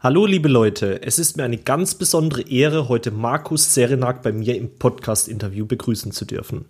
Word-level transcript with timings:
Hallo 0.00 0.26
liebe 0.26 0.48
Leute, 0.48 1.02
es 1.02 1.18
ist 1.18 1.36
mir 1.36 1.42
eine 1.42 1.58
ganz 1.58 1.96
besondere 1.96 2.42
Ehre, 2.42 2.88
heute 2.88 3.10
Markus 3.10 3.74
Serenak 3.74 4.22
bei 4.22 4.30
mir 4.30 4.54
im 4.54 4.70
Podcast-Interview 4.78 5.66
begrüßen 5.66 6.12
zu 6.12 6.24
dürfen. 6.24 6.66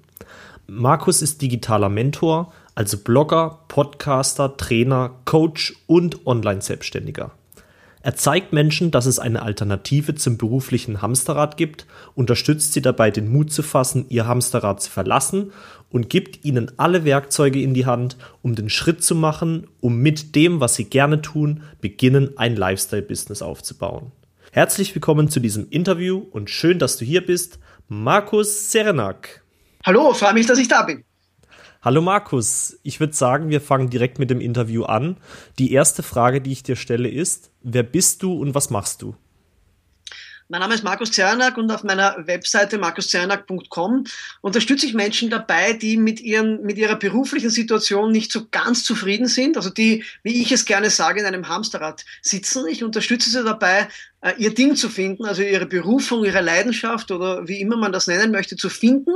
Markus 0.66 1.20
ist 1.20 1.42
digitaler 1.42 1.90
Mentor, 1.90 2.54
also 2.74 2.96
Blogger, 2.96 3.58
Podcaster, 3.68 4.56
Trainer, 4.56 5.10
Coach 5.26 5.74
und 5.86 6.26
Online-Selbstständiger. 6.26 7.32
Er 8.00 8.14
zeigt 8.14 8.52
Menschen, 8.52 8.90
dass 8.90 9.06
es 9.06 9.18
eine 9.18 9.42
Alternative 9.42 10.14
zum 10.14 10.38
beruflichen 10.38 11.02
Hamsterrad 11.02 11.56
gibt, 11.56 11.86
unterstützt 12.14 12.72
sie 12.72 12.80
dabei, 12.80 13.10
den 13.10 13.28
Mut 13.28 13.52
zu 13.52 13.62
fassen, 13.62 14.06
ihr 14.08 14.26
Hamsterrad 14.26 14.80
zu 14.80 14.90
verlassen 14.90 15.52
und 15.90 16.08
gibt 16.08 16.44
ihnen 16.44 16.70
alle 16.76 17.04
Werkzeuge 17.04 17.60
in 17.60 17.74
die 17.74 17.86
Hand, 17.86 18.16
um 18.42 18.54
den 18.54 18.70
Schritt 18.70 19.02
zu 19.02 19.14
machen, 19.14 19.66
um 19.80 19.98
mit 19.98 20.36
dem, 20.36 20.60
was 20.60 20.76
sie 20.76 20.84
gerne 20.84 21.22
tun, 21.22 21.62
beginnen, 21.80 22.38
ein 22.38 22.54
Lifestyle-Business 22.54 23.42
aufzubauen. 23.42 24.12
Herzlich 24.52 24.94
willkommen 24.94 25.28
zu 25.28 25.40
diesem 25.40 25.68
Interview 25.68 26.24
und 26.30 26.50
schön, 26.50 26.78
dass 26.78 26.96
du 26.98 27.04
hier 27.04 27.24
bist, 27.24 27.58
Markus 27.88 28.70
Serenak. 28.70 29.42
Hallo, 29.84 30.12
freue 30.14 30.34
mich, 30.34 30.46
dass 30.46 30.58
ich 30.58 30.68
da 30.68 30.82
bin. 30.82 31.04
Hallo 31.80 32.02
Markus, 32.02 32.76
ich 32.82 32.98
würde 32.98 33.12
sagen, 33.12 33.50
wir 33.50 33.60
fangen 33.60 33.88
direkt 33.88 34.18
mit 34.18 34.30
dem 34.30 34.40
Interview 34.40 34.82
an. 34.82 35.16
Die 35.60 35.72
erste 35.72 36.02
Frage, 36.02 36.40
die 36.40 36.50
ich 36.50 36.64
dir 36.64 36.74
stelle, 36.74 37.08
ist, 37.08 37.52
wer 37.62 37.84
bist 37.84 38.24
du 38.24 38.32
und 38.32 38.52
was 38.52 38.70
machst 38.70 39.00
du? 39.00 39.14
Mein 40.48 40.60
Name 40.60 40.74
ist 40.74 40.82
Markus 40.82 41.12
Zernak 41.12 41.56
und 41.56 41.70
auf 41.70 41.84
meiner 41.84 42.26
Webseite 42.26 42.78
markuszernak.com 42.78 44.04
unterstütze 44.40 44.86
ich 44.86 44.94
Menschen 44.94 45.30
dabei, 45.30 45.74
die 45.74 45.98
mit, 45.98 46.20
ihren, 46.20 46.62
mit 46.62 46.78
ihrer 46.78 46.96
beruflichen 46.96 47.50
Situation 47.50 48.10
nicht 48.10 48.32
so 48.32 48.48
ganz 48.50 48.82
zufrieden 48.82 49.28
sind, 49.28 49.56
also 49.56 49.70
die, 49.70 50.04
wie 50.24 50.42
ich 50.42 50.50
es 50.50 50.64
gerne 50.64 50.90
sage, 50.90 51.20
in 51.20 51.26
einem 51.26 51.48
Hamsterrad 51.48 52.04
sitzen. 52.22 52.66
Ich 52.66 52.82
unterstütze 52.82 53.30
sie 53.30 53.44
dabei, 53.44 53.88
ihr 54.36 54.52
Ding 54.52 54.74
zu 54.74 54.88
finden, 54.88 55.24
also 55.24 55.42
ihre 55.42 55.66
Berufung, 55.66 56.24
ihre 56.24 56.40
Leidenschaft 56.40 57.10
oder 57.12 57.46
wie 57.46 57.60
immer 57.60 57.76
man 57.76 57.92
das 57.92 58.08
nennen 58.08 58.32
möchte, 58.32 58.56
zu 58.56 58.68
finden 58.68 59.12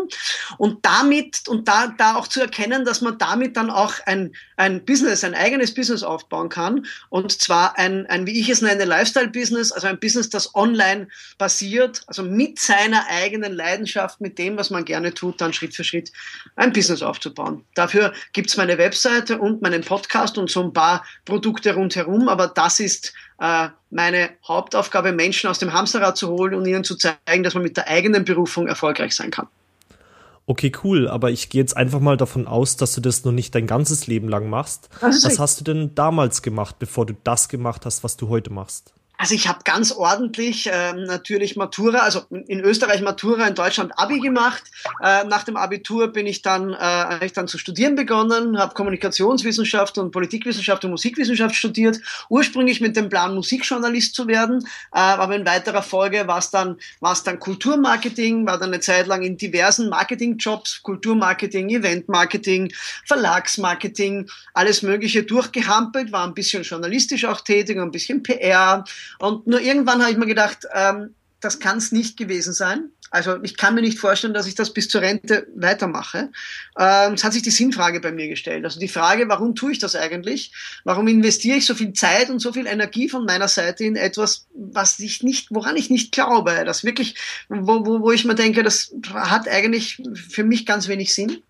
und 0.58 0.84
damit 0.86 1.48
und 1.48 1.66
da, 1.66 1.92
da 1.98 2.14
auch 2.14 2.28
zu 2.28 2.40
erkennen, 2.40 2.84
dass 2.84 3.00
man 3.00 3.18
damit 3.18 3.56
dann 3.56 3.70
auch 3.70 3.94
ein, 4.06 4.32
ein 4.56 4.84
Business, 4.84 5.24
ein 5.24 5.34
eigenes 5.34 5.74
Business 5.74 6.04
aufbauen 6.04 6.48
kann 6.48 6.86
und 7.08 7.32
zwar 7.32 7.78
ein, 7.78 8.06
ein 8.06 8.26
wie 8.26 8.38
ich 8.38 8.48
es 8.48 8.62
nenne, 8.62 8.84
Lifestyle-Business, 8.84 9.72
also 9.72 9.88
ein 9.88 9.98
Business, 9.98 10.30
das 10.30 10.54
online 10.54 11.08
basiert, 11.36 12.02
also 12.06 12.22
mit 12.22 12.60
seiner 12.60 13.04
eigenen 13.08 13.52
Leidenschaft, 13.52 14.20
mit 14.20 14.38
dem, 14.38 14.56
was 14.56 14.70
man 14.70 14.84
gerne 14.84 15.12
tut, 15.14 15.40
dann 15.40 15.52
Schritt 15.52 15.74
für 15.74 15.82
Schritt 15.82 16.12
ein 16.54 16.72
Business 16.72 17.02
aufzubauen. 17.02 17.64
Dafür 17.74 18.12
gibt's 18.32 18.56
meine 18.56 18.78
Webseite 18.78 19.38
und 19.38 19.62
meinen 19.62 19.82
Podcast 19.82 20.38
und 20.38 20.48
so 20.48 20.62
ein 20.62 20.72
paar 20.72 21.04
Produkte 21.24 21.74
rundherum, 21.74 22.28
aber 22.28 22.46
das 22.46 22.78
ist 22.78 23.08
äh, 23.08 23.31
meine 23.90 24.30
Hauptaufgabe, 24.46 25.12
Menschen 25.12 25.50
aus 25.50 25.58
dem 25.58 25.72
Hamsterrad 25.72 26.16
zu 26.16 26.28
holen 26.28 26.54
und 26.54 26.64
ihnen 26.64 26.84
zu 26.84 26.96
zeigen, 26.96 27.42
dass 27.42 27.54
man 27.54 27.64
mit 27.64 27.76
der 27.76 27.88
eigenen 27.88 28.24
Berufung 28.24 28.68
erfolgreich 28.68 29.16
sein 29.16 29.30
kann. 29.30 29.48
Okay, 30.46 30.72
cool, 30.82 31.08
aber 31.08 31.30
ich 31.30 31.50
gehe 31.50 31.60
jetzt 31.60 31.76
einfach 31.76 32.00
mal 32.00 32.16
davon 32.16 32.46
aus, 32.46 32.76
dass 32.76 32.94
du 32.94 33.00
das 33.00 33.24
noch 33.24 33.32
nicht 33.32 33.54
dein 33.54 33.66
ganzes 33.66 34.06
Leben 34.06 34.28
lang 34.28 34.48
machst. 34.50 34.88
Was 35.00 35.38
hast 35.38 35.60
du 35.60 35.64
denn 35.64 35.94
damals 35.94 36.42
gemacht, 36.42 36.78
bevor 36.78 37.06
du 37.06 37.14
das 37.24 37.48
gemacht 37.48 37.86
hast, 37.86 38.04
was 38.04 38.16
du 38.16 38.28
heute 38.28 38.52
machst? 38.52 38.92
Also 39.18 39.36
ich 39.36 39.46
habe 39.46 39.60
ganz 39.62 39.92
ordentlich 39.92 40.68
ähm, 40.72 41.04
natürlich 41.04 41.54
Matura, 41.54 42.00
also 42.00 42.22
in 42.30 42.58
Österreich 42.60 43.02
Matura, 43.02 43.46
in 43.46 43.54
Deutschland 43.54 43.96
Abi 43.96 44.18
gemacht. 44.18 44.64
Äh, 45.00 45.22
nach 45.24 45.44
dem 45.44 45.56
Abitur 45.56 46.08
bin 46.08 46.26
ich 46.26 46.42
dann, 46.42 46.72
äh, 46.72 47.24
ich 47.24 47.32
dann 47.32 47.46
zu 47.46 47.56
studieren 47.56 47.94
begonnen, 47.94 48.58
habe 48.58 48.74
Kommunikationswissenschaft 48.74 49.96
und 49.98 50.10
Politikwissenschaft 50.10 50.84
und 50.84 50.90
Musikwissenschaft 50.90 51.54
studiert. 51.54 52.00
Ursprünglich 52.30 52.80
mit 52.80 52.96
dem 52.96 53.08
Plan 53.08 53.36
Musikjournalist 53.36 54.16
zu 54.16 54.26
werden, 54.26 54.66
äh, 54.92 54.98
aber 54.98 55.36
in 55.36 55.46
weiterer 55.46 55.82
Folge 55.82 56.26
war 56.26 56.38
es 56.38 56.50
dann, 56.50 56.78
war's 56.98 57.22
dann 57.22 57.38
Kulturmarketing, 57.38 58.44
war 58.44 58.58
dann 58.58 58.70
eine 58.70 58.80
Zeit 58.80 59.06
lang 59.06 59.22
in 59.22 59.36
diversen 59.36 59.88
Marketingjobs, 59.88 60.82
Kulturmarketing, 60.82 61.68
Eventmarketing, 61.68 62.72
Verlagsmarketing, 63.06 64.28
alles 64.54 64.82
Mögliche 64.82 65.22
durchgehampelt, 65.22 66.10
war 66.10 66.26
ein 66.26 66.34
bisschen 66.34 66.64
journalistisch 66.64 67.24
auch 67.24 67.40
tätig, 67.40 67.78
ein 67.78 67.92
bisschen 67.92 68.24
PR 68.24 68.84
und 69.18 69.46
nur 69.46 69.60
irgendwann 69.60 70.00
habe 70.02 70.12
ich 70.12 70.18
mir 70.18 70.26
gedacht, 70.26 70.66
ähm, 70.72 71.14
das 71.40 71.58
kann 71.58 71.78
es 71.78 71.92
nicht 71.92 72.16
gewesen 72.16 72.52
sein. 72.52 72.90
Also 73.12 73.42
ich 73.42 73.58
kann 73.58 73.74
mir 73.74 73.82
nicht 73.82 73.98
vorstellen, 73.98 74.32
dass 74.32 74.46
ich 74.46 74.54
das 74.54 74.72
bis 74.72 74.88
zur 74.88 75.02
Rente 75.02 75.46
weitermache. 75.54 76.30
Ähm, 76.78 77.12
es 77.12 77.24
hat 77.24 77.34
sich 77.34 77.42
die 77.42 77.50
Sinnfrage 77.50 78.00
bei 78.00 78.10
mir 78.10 78.26
gestellt. 78.28 78.64
Also 78.64 78.80
die 78.80 78.88
Frage, 78.88 79.28
warum 79.28 79.54
tue 79.54 79.72
ich 79.72 79.78
das 79.78 79.94
eigentlich? 79.94 80.50
Warum 80.84 81.06
investiere 81.08 81.58
ich 81.58 81.66
so 81.66 81.74
viel 81.74 81.92
Zeit 81.92 82.30
und 82.30 82.38
so 82.38 82.54
viel 82.54 82.66
Energie 82.66 83.10
von 83.10 83.26
meiner 83.26 83.48
Seite 83.48 83.84
in 83.84 83.96
etwas, 83.96 84.46
was 84.54 84.98
ich 84.98 85.22
nicht, 85.22 85.48
woran 85.50 85.76
ich 85.76 85.90
nicht 85.90 86.12
glaube, 86.12 86.62
das 86.64 86.84
wirklich, 86.84 87.16
wo, 87.50 87.84
wo, 87.84 88.00
wo 88.00 88.12
ich 88.12 88.24
mir 88.24 88.34
denke, 88.34 88.62
das 88.62 88.94
hat 89.12 89.46
eigentlich 89.46 90.02
für 90.14 90.44
mich 90.44 90.64
ganz 90.64 90.88
wenig 90.88 91.12
Sinn. 91.12 91.42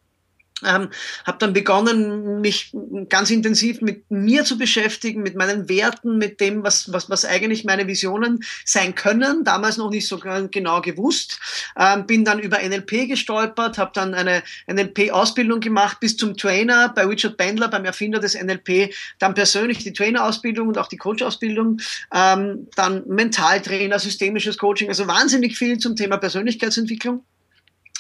Ähm, 0.65 0.89
habe 1.25 1.39
dann 1.39 1.53
begonnen, 1.53 2.41
mich 2.41 2.75
ganz 3.09 3.31
intensiv 3.31 3.81
mit 3.81 4.11
mir 4.11 4.45
zu 4.45 4.59
beschäftigen, 4.59 5.23
mit 5.23 5.35
meinen 5.35 5.69
Werten, 5.69 6.19
mit 6.19 6.41
dem, 6.41 6.63
was, 6.63 6.93
was, 6.93 7.11
was 7.11 7.25
eigentlich 7.25 7.65
meine 7.65 7.87
Visionen 7.87 8.41
sein 8.65 8.95
können. 8.95 9.45
Damals 9.45 9.77
noch 9.77 9.91
nicht 9.91 10.07
so 10.07 10.19
genau 10.19 10.81
gewusst. 10.81 11.39
Ähm, 11.77 12.07
bin 12.07 12.25
dann 12.25 12.39
über 12.39 12.59
NLP 12.59 13.09
gestolpert, 13.09 13.79
habe 13.79 13.93
dann 13.95 14.15
eine 14.15 14.43
NLP-Ausbildung 14.67 15.61
gemacht 15.61 16.01
bis 16.01 16.17
zum 16.17 16.37
Trainer 16.37 16.93
bei 16.95 17.07
Richard 17.07 17.37
Bandler, 17.37 17.69
beim 17.69 17.85
Erfinder 17.85 18.19
des 18.19 18.41
NLP, 18.41 18.93
dann 19.19 19.35
persönlich 19.35 19.79
die 19.79 19.93
Trainer-Ausbildung 19.93 20.69
und 20.69 20.79
auch 20.79 20.89
die 20.89 20.97
Coach-Ausbildung, 20.97 21.81
ähm, 22.15 22.69
dann 22.77 23.03
Mentaltrainer, 23.07 23.99
systemisches 23.99 24.59
Coaching, 24.59 24.89
also 24.89 25.07
wahnsinnig 25.07 25.57
viel 25.57 25.79
zum 25.79 25.97
Thema 25.97 26.17
Persönlichkeitsentwicklung. 26.17 27.25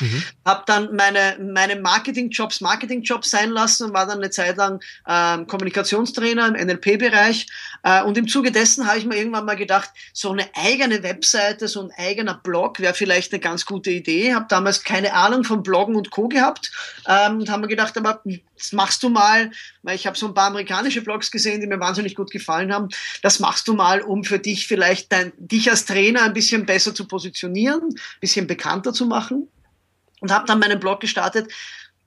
Mhm. 0.03 0.23
Habe 0.45 0.65
dann 0.67 0.97
meine, 0.97 1.39
meine 1.41 1.77
Marketing-Jobs 1.77 2.61
Marketing-Jobs 2.61 3.31
sein 3.31 3.51
lassen 3.51 3.85
und 3.85 3.95
war 3.95 4.07
dann 4.07 4.19
eine 4.19 4.31
Zeit 4.31 4.57
lang 4.57 4.83
ähm, 5.07 5.47
Kommunikationstrainer 5.47 6.49
im 6.49 6.55
NLP-Bereich. 6.55 7.47
Äh, 7.85 8.03
und 8.03 8.19
im 8.19 8.27
Zuge 8.27 8.51
dessen 8.51 8.89
habe 8.89 8.99
ich 8.99 9.07
mir 9.07 9.17
irgendwann 9.17 9.45
mal 9.45 9.55
gedacht, 9.55 9.91
so 10.12 10.33
eine 10.33 10.49
eigene 10.57 11.05
Webseite, 11.05 11.69
so 11.69 11.83
ein 11.83 11.93
eigener 11.97 12.35
Blog 12.35 12.81
wäre 12.81 12.95
vielleicht 12.95 13.33
eine 13.33 13.41
ganz 13.41 13.65
gute 13.65 13.91
Idee. 13.91 14.35
Habe 14.35 14.47
damals 14.49 14.83
keine 14.83 15.15
Ahnung 15.15 15.45
von 15.45 15.62
Bloggen 15.62 15.95
und 15.95 16.11
Co. 16.11 16.27
gehabt 16.27 16.73
ähm, 17.07 17.39
und 17.39 17.49
habe 17.49 17.62
mir 17.62 17.69
gedacht, 17.69 17.97
aber 17.97 18.21
das 18.59 18.73
machst 18.73 19.05
du 19.05 19.09
mal, 19.09 19.53
weil 19.83 19.95
ich 19.95 20.07
habe 20.07 20.19
so 20.19 20.27
ein 20.27 20.35
paar 20.35 20.49
amerikanische 20.49 21.03
Blogs 21.03 21.31
gesehen, 21.31 21.61
die 21.61 21.67
mir 21.69 21.79
wahnsinnig 21.79 22.17
gut 22.17 22.33
gefallen 22.33 22.73
haben. 22.73 22.89
Das 23.23 23.39
machst 23.39 23.69
du 23.69 23.75
mal, 23.75 24.01
um 24.03 24.25
für 24.25 24.41
dich 24.41 24.67
vielleicht 24.67 25.12
dein, 25.12 25.33
dich 25.37 25.71
als 25.71 25.85
Trainer 25.85 26.23
ein 26.23 26.33
bisschen 26.33 26.67
besser 26.67 26.93
zu 26.93 27.07
positionieren, 27.07 27.83
ein 27.83 28.21
bisschen 28.21 28.49
bekannter 28.49 28.93
zu 28.93 29.07
machen 29.07 29.49
und 30.22 30.33
habe 30.33 30.47
dann 30.47 30.60
meinen 30.60 30.81
Blog 30.81 31.00
gestartet. 31.00 31.53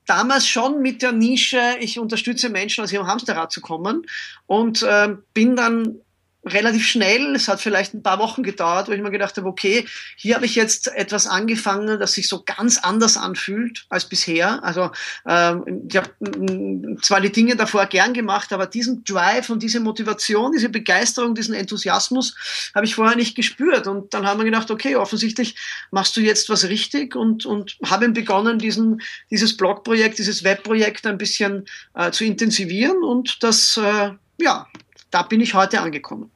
Damals 0.06 0.48
schon 0.48 0.82
mit 0.82 1.02
der 1.02 1.12
Nische, 1.12 1.76
ich 1.80 1.98
unterstütze 1.98 2.48
Menschen 2.48 2.82
aus 2.82 2.92
ihrem 2.92 3.06
Hamsterrad 3.06 3.52
zu 3.52 3.60
kommen 3.60 4.06
und 4.46 4.82
äh, 4.82 5.14
bin 5.34 5.54
dann 5.54 6.00
relativ 6.46 6.86
schnell, 6.86 7.34
es 7.34 7.48
hat 7.48 7.60
vielleicht 7.60 7.92
ein 7.92 8.02
paar 8.02 8.18
Wochen 8.18 8.42
gedauert, 8.42 8.88
wo 8.88 8.92
ich 8.92 9.02
mir 9.02 9.10
gedacht 9.10 9.36
habe, 9.36 9.48
okay, 9.48 9.84
hier 10.16 10.36
habe 10.36 10.46
ich 10.46 10.54
jetzt 10.54 10.88
etwas 10.88 11.26
angefangen, 11.26 11.98
das 11.98 12.12
sich 12.12 12.28
so 12.28 12.42
ganz 12.44 12.78
anders 12.78 13.16
anfühlt 13.16 13.84
als 13.88 14.08
bisher. 14.08 14.62
Also 14.62 14.90
ähm, 15.28 15.82
ich 15.88 15.96
habe 15.96 16.10
mm, 16.20 16.98
zwar 17.02 17.20
die 17.20 17.32
Dinge 17.32 17.56
davor 17.56 17.86
gern 17.86 18.14
gemacht, 18.14 18.52
aber 18.52 18.66
diesen 18.66 19.02
Drive 19.04 19.50
und 19.50 19.62
diese 19.62 19.80
Motivation, 19.80 20.52
diese 20.52 20.68
Begeisterung, 20.68 21.34
diesen 21.34 21.54
Enthusiasmus 21.54 22.36
habe 22.74 22.86
ich 22.86 22.94
vorher 22.94 23.16
nicht 23.16 23.34
gespürt. 23.34 23.88
Und 23.88 24.14
dann 24.14 24.26
haben 24.26 24.38
wir 24.38 24.44
gedacht, 24.44 24.70
okay, 24.70 24.96
offensichtlich 24.96 25.56
machst 25.90 26.16
du 26.16 26.20
jetzt 26.20 26.48
was 26.48 26.68
richtig 26.68 27.16
und, 27.16 27.44
und 27.44 27.76
haben 27.84 28.12
begonnen, 28.12 28.58
diesen, 28.58 29.02
dieses 29.30 29.56
Blogprojekt, 29.56 30.18
dieses 30.18 30.44
Webprojekt 30.44 31.06
ein 31.06 31.18
bisschen 31.18 31.66
äh, 31.94 32.12
zu 32.12 32.24
intensivieren 32.24 33.02
und 33.02 33.42
das, 33.42 33.76
äh, 33.76 34.10
ja, 34.40 34.66
da 35.10 35.22
bin 35.22 35.40
ich 35.40 35.54
heute 35.54 35.80
angekommen. 35.80 36.30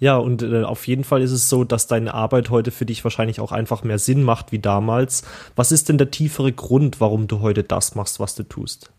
Ja, 0.00 0.16
und 0.16 0.42
äh, 0.42 0.62
auf 0.62 0.86
jeden 0.86 1.04
Fall 1.04 1.22
ist 1.22 1.32
es 1.32 1.48
so, 1.48 1.64
dass 1.64 1.86
deine 1.86 2.14
Arbeit 2.14 2.50
heute 2.50 2.70
für 2.70 2.86
dich 2.86 3.02
wahrscheinlich 3.02 3.40
auch 3.40 3.52
einfach 3.52 3.82
mehr 3.82 3.98
Sinn 3.98 4.22
macht 4.22 4.52
wie 4.52 4.60
damals. 4.60 5.24
Was 5.56 5.72
ist 5.72 5.88
denn 5.88 5.98
der 5.98 6.10
tiefere 6.10 6.52
Grund, 6.52 7.00
warum 7.00 7.26
du 7.26 7.40
heute 7.40 7.64
das 7.64 7.94
machst, 7.94 8.20
was 8.20 8.34
du 8.34 8.44
tust? 8.44 8.90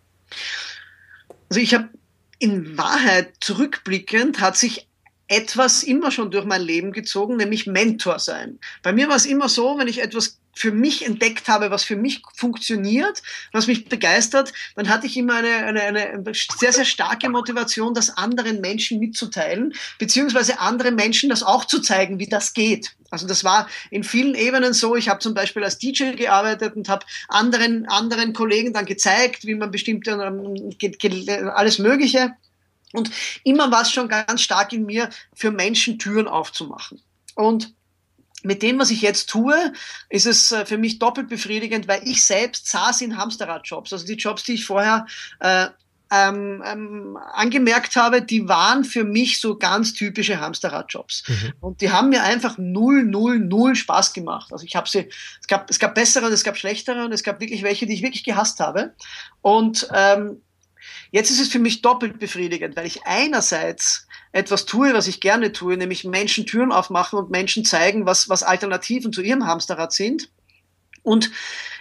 Also 1.49 1.61
ich 1.61 1.73
habe 1.73 1.89
in 2.37 2.77
Wahrheit 2.77 3.33
zurückblickend 3.39 4.41
hat 4.41 4.57
sich 4.57 4.88
etwas 5.29 5.83
immer 5.83 6.11
schon 6.11 6.31
durch 6.31 6.45
mein 6.45 6.61
Leben 6.61 6.91
gezogen, 6.91 7.37
nämlich 7.37 7.67
Mentor 7.67 8.19
sein. 8.19 8.59
Bei 8.81 8.91
mir 8.91 9.07
war 9.07 9.15
es 9.15 9.25
immer 9.25 9.47
so, 9.47 9.77
wenn 9.77 9.87
ich 9.87 10.01
etwas 10.01 10.39
für 10.55 10.71
mich 10.71 11.05
entdeckt 11.05 11.47
habe, 11.47 11.71
was 11.71 11.83
für 11.83 11.95
mich 11.95 12.21
funktioniert, 12.35 13.21
was 13.53 13.67
mich 13.67 13.85
begeistert, 13.85 14.51
dann 14.75 14.89
hatte 14.89 15.05
ich 15.05 15.15
immer 15.15 15.35
eine, 15.35 15.67
eine, 15.67 15.83
eine 15.83 16.33
sehr, 16.33 16.73
sehr 16.73 16.83
starke 16.83 17.29
Motivation, 17.29 17.93
das 17.93 18.17
anderen 18.17 18.59
Menschen 18.59 18.99
mitzuteilen, 18.99 19.73
beziehungsweise 19.99 20.59
anderen 20.59 20.95
Menschen 20.95 21.29
das 21.29 21.43
auch 21.43 21.63
zu 21.63 21.79
zeigen, 21.79 22.19
wie 22.19 22.27
das 22.27 22.53
geht. 22.53 22.95
Also 23.11 23.27
das 23.27 23.43
war 23.43 23.69
in 23.89 24.03
vielen 24.03 24.35
Ebenen 24.35 24.73
so. 24.73 24.95
Ich 24.95 25.09
habe 25.09 25.19
zum 25.19 25.33
Beispiel 25.33 25.63
als 25.63 25.77
DJ 25.77 26.11
gearbeitet 26.13 26.75
und 26.75 26.89
habe 26.89 27.05
anderen, 27.27 27.85
anderen 27.87 28.33
Kollegen 28.33 28.73
dann 28.73 28.85
gezeigt, 28.85 29.45
wie 29.45 29.55
man 29.55 29.71
bestimmte, 29.71 30.11
ähm, 30.11 31.49
alles 31.53 31.79
Mögliche 31.79 32.33
Und 32.93 33.11
immer 33.43 33.71
war 33.71 33.83
es 33.83 33.91
schon 33.91 34.07
ganz 34.07 34.41
stark 34.41 34.73
in 34.73 34.85
mir, 34.85 35.09
für 35.33 35.51
Menschen 35.51 35.99
Türen 35.99 36.27
aufzumachen. 36.27 37.01
Und 37.35 37.73
mit 38.43 38.63
dem, 38.63 38.79
was 38.79 38.89
ich 38.89 39.01
jetzt 39.01 39.29
tue, 39.29 39.73
ist 40.09 40.25
es 40.25 40.51
äh, 40.51 40.65
für 40.65 40.77
mich 40.77 40.99
doppelt 40.99 41.29
befriedigend, 41.29 41.87
weil 41.87 42.01
ich 42.07 42.23
selbst 42.23 42.67
saß 42.67 43.01
in 43.01 43.17
Hamsterradjobs. 43.17 43.91
Also 43.91 44.05
die 44.05 44.13
Jobs, 44.13 44.43
die 44.43 44.53
ich 44.53 44.65
vorher 44.65 45.05
äh, 45.39 45.67
ähm, 46.11 46.63
ähm, 46.65 47.17
angemerkt 47.33 47.95
habe, 47.95 48.21
die 48.21 48.47
waren 48.47 48.83
für 48.83 49.03
mich 49.03 49.39
so 49.39 49.57
ganz 49.57 49.93
typische 49.93 50.39
Hamsterradjobs. 50.39 51.23
Mhm. 51.27 51.53
Und 51.59 51.81
die 51.81 51.91
haben 51.91 52.09
mir 52.09 52.23
einfach 52.23 52.57
null, 52.57 53.03
null, 53.03 53.39
null 53.39 53.75
Spaß 53.75 54.13
gemacht. 54.13 54.51
Also 54.51 54.65
ich 54.65 54.75
habe 54.75 54.89
sie, 54.89 55.09
es 55.39 55.47
gab, 55.47 55.69
es 55.69 55.77
gab 55.77 55.93
bessere 55.93 56.25
und 56.25 56.31
es 56.31 56.43
gab 56.43 56.57
schlechtere 56.57 57.05
und 57.05 57.11
es 57.11 57.23
gab 57.23 57.39
wirklich 57.39 57.61
welche, 57.61 57.85
die 57.85 57.93
ich 57.93 58.01
wirklich 58.01 58.23
gehasst 58.23 58.59
habe. 58.59 58.95
Und 59.41 59.87
ähm, 59.93 60.41
jetzt 61.11 61.31
ist 61.31 61.39
es 61.39 61.49
für 61.49 61.59
mich 61.59 61.81
doppelt 61.81 62.19
befriedigend, 62.19 62.75
weil 62.75 62.85
ich 62.85 63.05
einerseits 63.05 64.07
etwas 64.31 64.65
tue, 64.65 64.93
was 64.93 65.07
ich 65.07 65.21
gerne 65.21 65.51
tue, 65.51 65.77
nämlich 65.77 66.03
Menschen 66.03 66.45
Türen 66.45 66.71
aufmachen 66.71 67.17
und 67.17 67.31
Menschen 67.31 67.65
zeigen, 67.65 68.05
was, 68.05 68.29
was 68.29 68.43
Alternativen 68.43 69.11
zu 69.11 69.21
ihrem 69.21 69.45
Hamsterrad 69.45 69.91
sind. 69.91 70.29
Und 71.03 71.31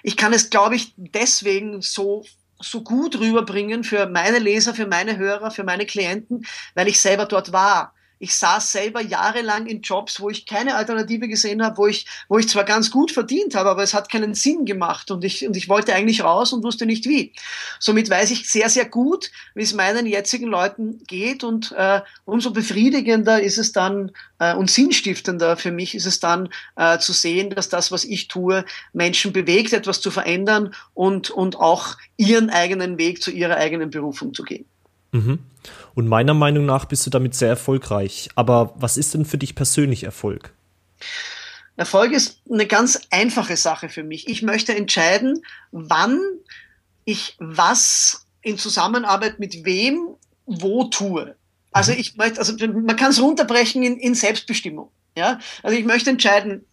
ich 0.02 0.16
kann 0.16 0.32
es, 0.32 0.50
glaube 0.50 0.76
ich, 0.76 0.94
deswegen 0.96 1.82
so 1.82 2.25
so 2.60 2.82
gut 2.82 3.19
rüberbringen 3.20 3.84
für 3.84 4.06
meine 4.06 4.38
Leser, 4.38 4.75
für 4.75 4.87
meine 4.87 5.16
Hörer, 5.16 5.50
für 5.50 5.64
meine 5.64 5.87
Klienten, 5.87 6.44
weil 6.75 6.88
ich 6.88 7.00
selber 7.00 7.26
dort 7.26 7.52
war. 7.52 7.94
Ich 8.18 8.34
saß 8.36 8.72
selber 8.72 9.00
jahrelang 9.00 9.66
in 9.66 9.80
Jobs, 9.82 10.20
wo 10.20 10.28
ich 10.30 10.46
keine 10.46 10.74
Alternative 10.74 11.28
gesehen 11.28 11.62
habe, 11.62 11.78
wo 11.78 11.86
ich, 11.86 12.06
wo 12.28 12.38
ich 12.38 12.48
zwar 12.48 12.64
ganz 12.64 12.90
gut 12.90 13.12
verdient 13.12 13.54
habe, 13.54 13.70
aber 13.70 13.82
es 13.82 13.94
hat 13.94 14.10
keinen 14.10 14.34
Sinn 14.34 14.64
gemacht 14.64 15.10
und 15.10 15.24
ich, 15.24 15.46
und 15.46 15.56
ich 15.56 15.68
wollte 15.68 15.94
eigentlich 15.94 16.22
raus 16.22 16.52
und 16.52 16.64
wusste 16.64 16.86
nicht 16.86 17.06
wie. 17.06 17.32
Somit 17.78 18.10
weiß 18.10 18.30
ich 18.30 18.50
sehr, 18.50 18.68
sehr 18.68 18.86
gut, 18.86 19.30
wie 19.54 19.62
es 19.62 19.74
meinen 19.74 20.06
jetzigen 20.06 20.48
Leuten 20.48 21.02
geht 21.06 21.44
und 21.44 21.72
äh, 21.72 22.00
umso 22.24 22.50
befriedigender 22.50 23.40
ist 23.40 23.58
es 23.58 23.72
dann 23.72 24.12
äh, 24.38 24.54
und 24.54 24.70
sinnstiftender 24.70 25.56
für 25.56 25.70
mich 25.70 25.94
ist 25.94 26.06
es 26.06 26.20
dann 26.20 26.48
äh, 26.76 26.98
zu 26.98 27.12
sehen, 27.12 27.50
dass 27.50 27.68
das, 27.68 27.92
was 27.92 28.04
ich 28.04 28.28
tue, 28.28 28.64
Menschen 28.92 29.32
bewegt, 29.32 29.72
etwas 29.72 30.00
zu 30.00 30.10
verändern 30.10 30.74
und, 30.94 31.30
und 31.30 31.56
auch 31.56 31.96
ihren 32.16 32.50
eigenen 32.50 32.98
Weg 32.98 33.22
zu 33.22 33.30
ihrer 33.30 33.56
eigenen 33.56 33.90
Berufung 33.90 34.34
zu 34.34 34.42
gehen. 34.42 34.64
Mhm. 35.12 35.38
Und 35.94 36.08
meiner 36.08 36.34
Meinung 36.34 36.66
nach 36.66 36.84
bist 36.84 37.04
du 37.06 37.10
damit 37.10 37.34
sehr 37.34 37.48
erfolgreich. 37.48 38.28
Aber 38.34 38.74
was 38.76 38.96
ist 38.96 39.14
denn 39.14 39.24
für 39.24 39.38
dich 39.38 39.54
persönlich 39.54 40.04
Erfolg? 40.04 40.52
Erfolg 41.76 42.12
ist 42.12 42.40
eine 42.50 42.66
ganz 42.66 43.00
einfache 43.10 43.56
Sache 43.56 43.88
für 43.88 44.02
mich. 44.02 44.28
Ich 44.28 44.42
möchte 44.42 44.74
entscheiden, 44.74 45.42
wann 45.70 46.20
ich 47.04 47.36
was 47.38 48.26
in 48.42 48.58
Zusammenarbeit 48.58 49.38
mit 49.38 49.64
wem 49.64 50.16
wo 50.48 50.84
tue. 50.84 51.36
Also 51.72 51.92
mhm. 51.92 51.98
ich 51.98 52.16
möchte, 52.16 52.40
also 52.40 52.54
man 52.66 52.96
kann 52.96 53.10
es 53.10 53.20
runterbrechen 53.20 53.82
in, 53.82 53.98
in 53.98 54.14
Selbstbestimmung. 54.14 54.90
Ja, 55.16 55.38
also 55.62 55.76
ich 55.76 55.84
möchte 55.84 56.10
entscheiden, 56.10 56.64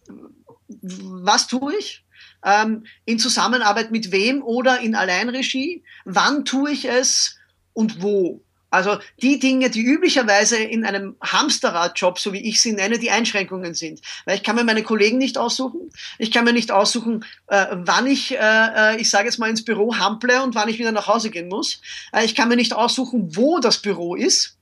was 0.68 1.46
tue 1.46 1.74
ich, 1.76 2.04
ähm, 2.44 2.84
in 3.04 3.18
Zusammenarbeit 3.18 3.90
mit 3.90 4.12
wem 4.12 4.42
oder 4.42 4.80
in 4.80 4.94
Alleinregie, 4.94 5.82
wann 6.04 6.44
tue 6.44 6.70
ich 6.70 6.88
es 6.88 7.36
und 7.72 8.02
wo. 8.02 8.40
Also 8.76 8.98
die 9.22 9.38
Dinge, 9.38 9.70
die 9.70 9.80
üblicherweise 9.80 10.58
in 10.58 10.84
einem 10.84 11.16
Hamsterradjob, 11.22 12.18
so 12.18 12.34
wie 12.34 12.46
ich 12.46 12.60
sie 12.60 12.72
nenne, 12.72 12.98
die 12.98 13.10
Einschränkungen 13.10 13.72
sind. 13.72 14.02
Weil 14.26 14.36
ich 14.36 14.42
kann 14.42 14.54
mir 14.54 14.64
meine 14.64 14.82
Kollegen 14.82 15.16
nicht 15.16 15.38
aussuchen. 15.38 15.90
Ich 16.18 16.30
kann 16.30 16.44
mir 16.44 16.52
nicht 16.52 16.70
aussuchen, 16.70 17.24
äh, 17.46 17.68
wann 17.70 18.06
ich, 18.06 18.32
äh, 18.32 18.38
äh 18.38 19.00
ich 19.00 19.08
sage 19.08 19.24
jetzt 19.28 19.38
mal, 19.38 19.48
ins 19.48 19.64
Büro 19.64 19.96
hample 19.96 20.42
und 20.42 20.54
wann 20.54 20.68
ich 20.68 20.78
wieder 20.78 20.92
nach 20.92 21.06
Hause 21.06 21.30
gehen 21.30 21.48
muss. 21.48 21.80
Äh, 22.12 22.26
ich 22.26 22.34
kann 22.34 22.50
mir 22.50 22.56
nicht 22.56 22.74
aussuchen, 22.74 23.34
wo 23.34 23.60
das 23.60 23.78
Büro 23.78 24.14
ist. 24.14 24.58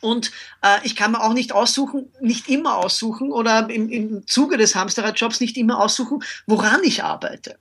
Und 0.00 0.32
äh, 0.62 0.78
ich 0.84 0.96
kann 0.96 1.12
mir 1.12 1.22
auch 1.22 1.34
nicht 1.34 1.52
aussuchen, 1.52 2.10
nicht 2.22 2.48
immer 2.48 2.78
aussuchen 2.78 3.30
oder 3.30 3.68
im, 3.68 3.90
im 3.90 4.26
Zuge 4.26 4.56
des 4.56 4.74
Hamsterradjobs 4.74 5.38
nicht 5.40 5.58
immer 5.58 5.78
aussuchen, 5.78 6.24
woran 6.46 6.82
ich 6.82 7.04
arbeite. 7.04 7.58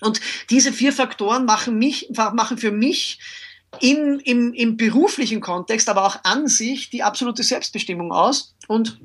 Und 0.00 0.22
diese 0.48 0.72
vier 0.72 0.94
Faktoren 0.94 1.44
machen 1.44 1.78
mich, 1.78 2.08
machen 2.32 2.56
für 2.56 2.72
mich 2.72 3.18
in, 3.78 4.18
im, 4.20 4.52
im 4.52 4.76
beruflichen 4.76 5.40
Kontext, 5.40 5.88
aber 5.88 6.04
auch 6.04 6.18
an 6.24 6.48
sich 6.48 6.90
die 6.90 7.02
absolute 7.02 7.42
Selbstbestimmung 7.42 8.12
aus. 8.12 8.54
Und 8.66 9.00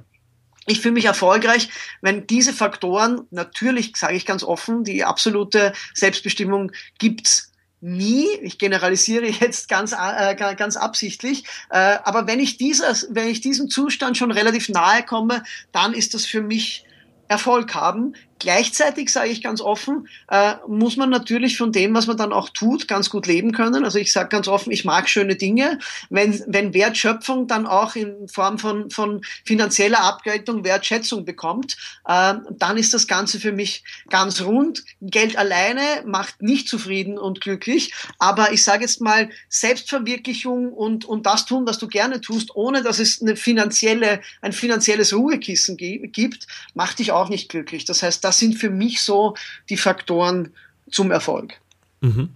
ich 0.65 0.81
fühle 0.81 0.95
mich 0.95 1.05
erfolgreich, 1.05 1.69
wenn 2.01 2.25
diese 2.25 2.51
Faktoren, 2.51 3.27
natürlich 3.29 3.95
sage 3.95 4.15
ich 4.15 4.25
ganz 4.25 4.43
offen, 4.43 4.83
die 4.83 5.03
absolute 5.03 5.73
Selbstbestimmung 5.93 6.71
gibt's 6.97 7.51
nie. 7.81 8.27
Ich 8.41 8.57
generalisiere 8.57 9.27
jetzt 9.27 9.69
ganz, 9.69 9.93
äh, 9.93 10.35
ganz 10.35 10.75
absichtlich. 10.75 11.43
Äh, 11.69 11.99
aber 12.03 12.25
wenn 12.25 12.39
ich, 12.39 12.57
dieser, 12.57 12.95
wenn 13.09 13.27
ich 13.27 13.41
diesem 13.41 13.69
Zustand 13.69 14.17
schon 14.17 14.31
relativ 14.31 14.69
nahe 14.69 15.03
komme, 15.03 15.43
dann 15.71 15.93
ist 15.93 16.15
das 16.15 16.25
für 16.25 16.41
mich 16.41 16.85
Erfolg 17.27 17.73
haben. 17.75 18.15
Gleichzeitig 18.39 19.11
sage 19.13 19.29
ich 19.29 19.41
ganz 19.41 19.61
offen, 19.61 20.09
äh, 20.29 20.55
muss 20.67 20.97
man 20.97 21.09
natürlich 21.09 21.57
von 21.57 21.71
dem, 21.71 21.93
was 21.93 22.05
man 22.05 22.17
dann 22.17 22.33
auch 22.33 22.49
tut, 22.49 22.85
ganz 22.85 23.09
gut 23.09 23.27
leben 23.27 23.53
können. 23.53 23.85
Also 23.85 23.97
ich 23.97 24.11
sage 24.11 24.27
ganz 24.27 24.49
offen, 24.49 24.73
ich 24.73 24.83
mag 24.83 25.07
schöne 25.07 25.37
Dinge. 25.37 25.79
Wenn, 26.09 26.43
wenn 26.47 26.73
Wertschöpfung 26.73 27.47
dann 27.47 27.65
auch 27.65 27.95
in 27.95 28.27
Form 28.27 28.59
von, 28.59 28.89
von 28.91 29.21
finanzieller 29.45 30.01
Abgeltung 30.01 30.65
Wertschätzung 30.65 31.23
bekommt, 31.23 31.77
äh, 32.05 32.33
dann 32.51 32.77
ist 32.77 32.93
das 32.93 33.07
Ganze 33.07 33.39
für 33.39 33.53
mich 33.53 33.85
ganz 34.09 34.41
rund. 34.41 34.83
Geld 34.99 35.37
alleine 35.37 36.03
macht 36.05 36.41
nicht 36.41 36.67
zufrieden 36.67 37.17
und 37.17 37.39
glücklich, 37.39 37.93
aber 38.19 38.51
ich 38.51 38.65
sage 38.65 38.81
jetzt 38.81 38.99
mal 38.99 39.29
Selbstverwirklichung 39.47 40.73
und, 40.73 41.05
und 41.05 41.25
das 41.25 41.45
tun, 41.45 41.65
was 41.65 41.77
du 41.77 41.87
gerne 41.87 42.19
tust, 42.19 42.53
ohne 42.53 42.83
dass 42.83 42.99
es 42.99 43.21
eine 43.21 43.37
finanzielle, 43.37 44.19
ein 44.41 44.51
finanzielles 44.51 45.13
Ruhekissen 45.13 45.77
gibt, 45.77 46.47
macht 46.73 46.99
dich 46.99 47.13
auch 47.13 47.29
nicht 47.29 47.47
glücklich. 47.47 47.85
Das 47.85 48.03
heißt, 48.03 48.24
das 48.25 48.37
sind 48.39 48.55
für 48.55 48.69
mich 48.69 49.01
so 49.01 49.35
die 49.69 49.77
Faktoren 49.77 50.53
zum 50.91 51.11
Erfolg. 51.11 51.53
Mhm. 52.01 52.29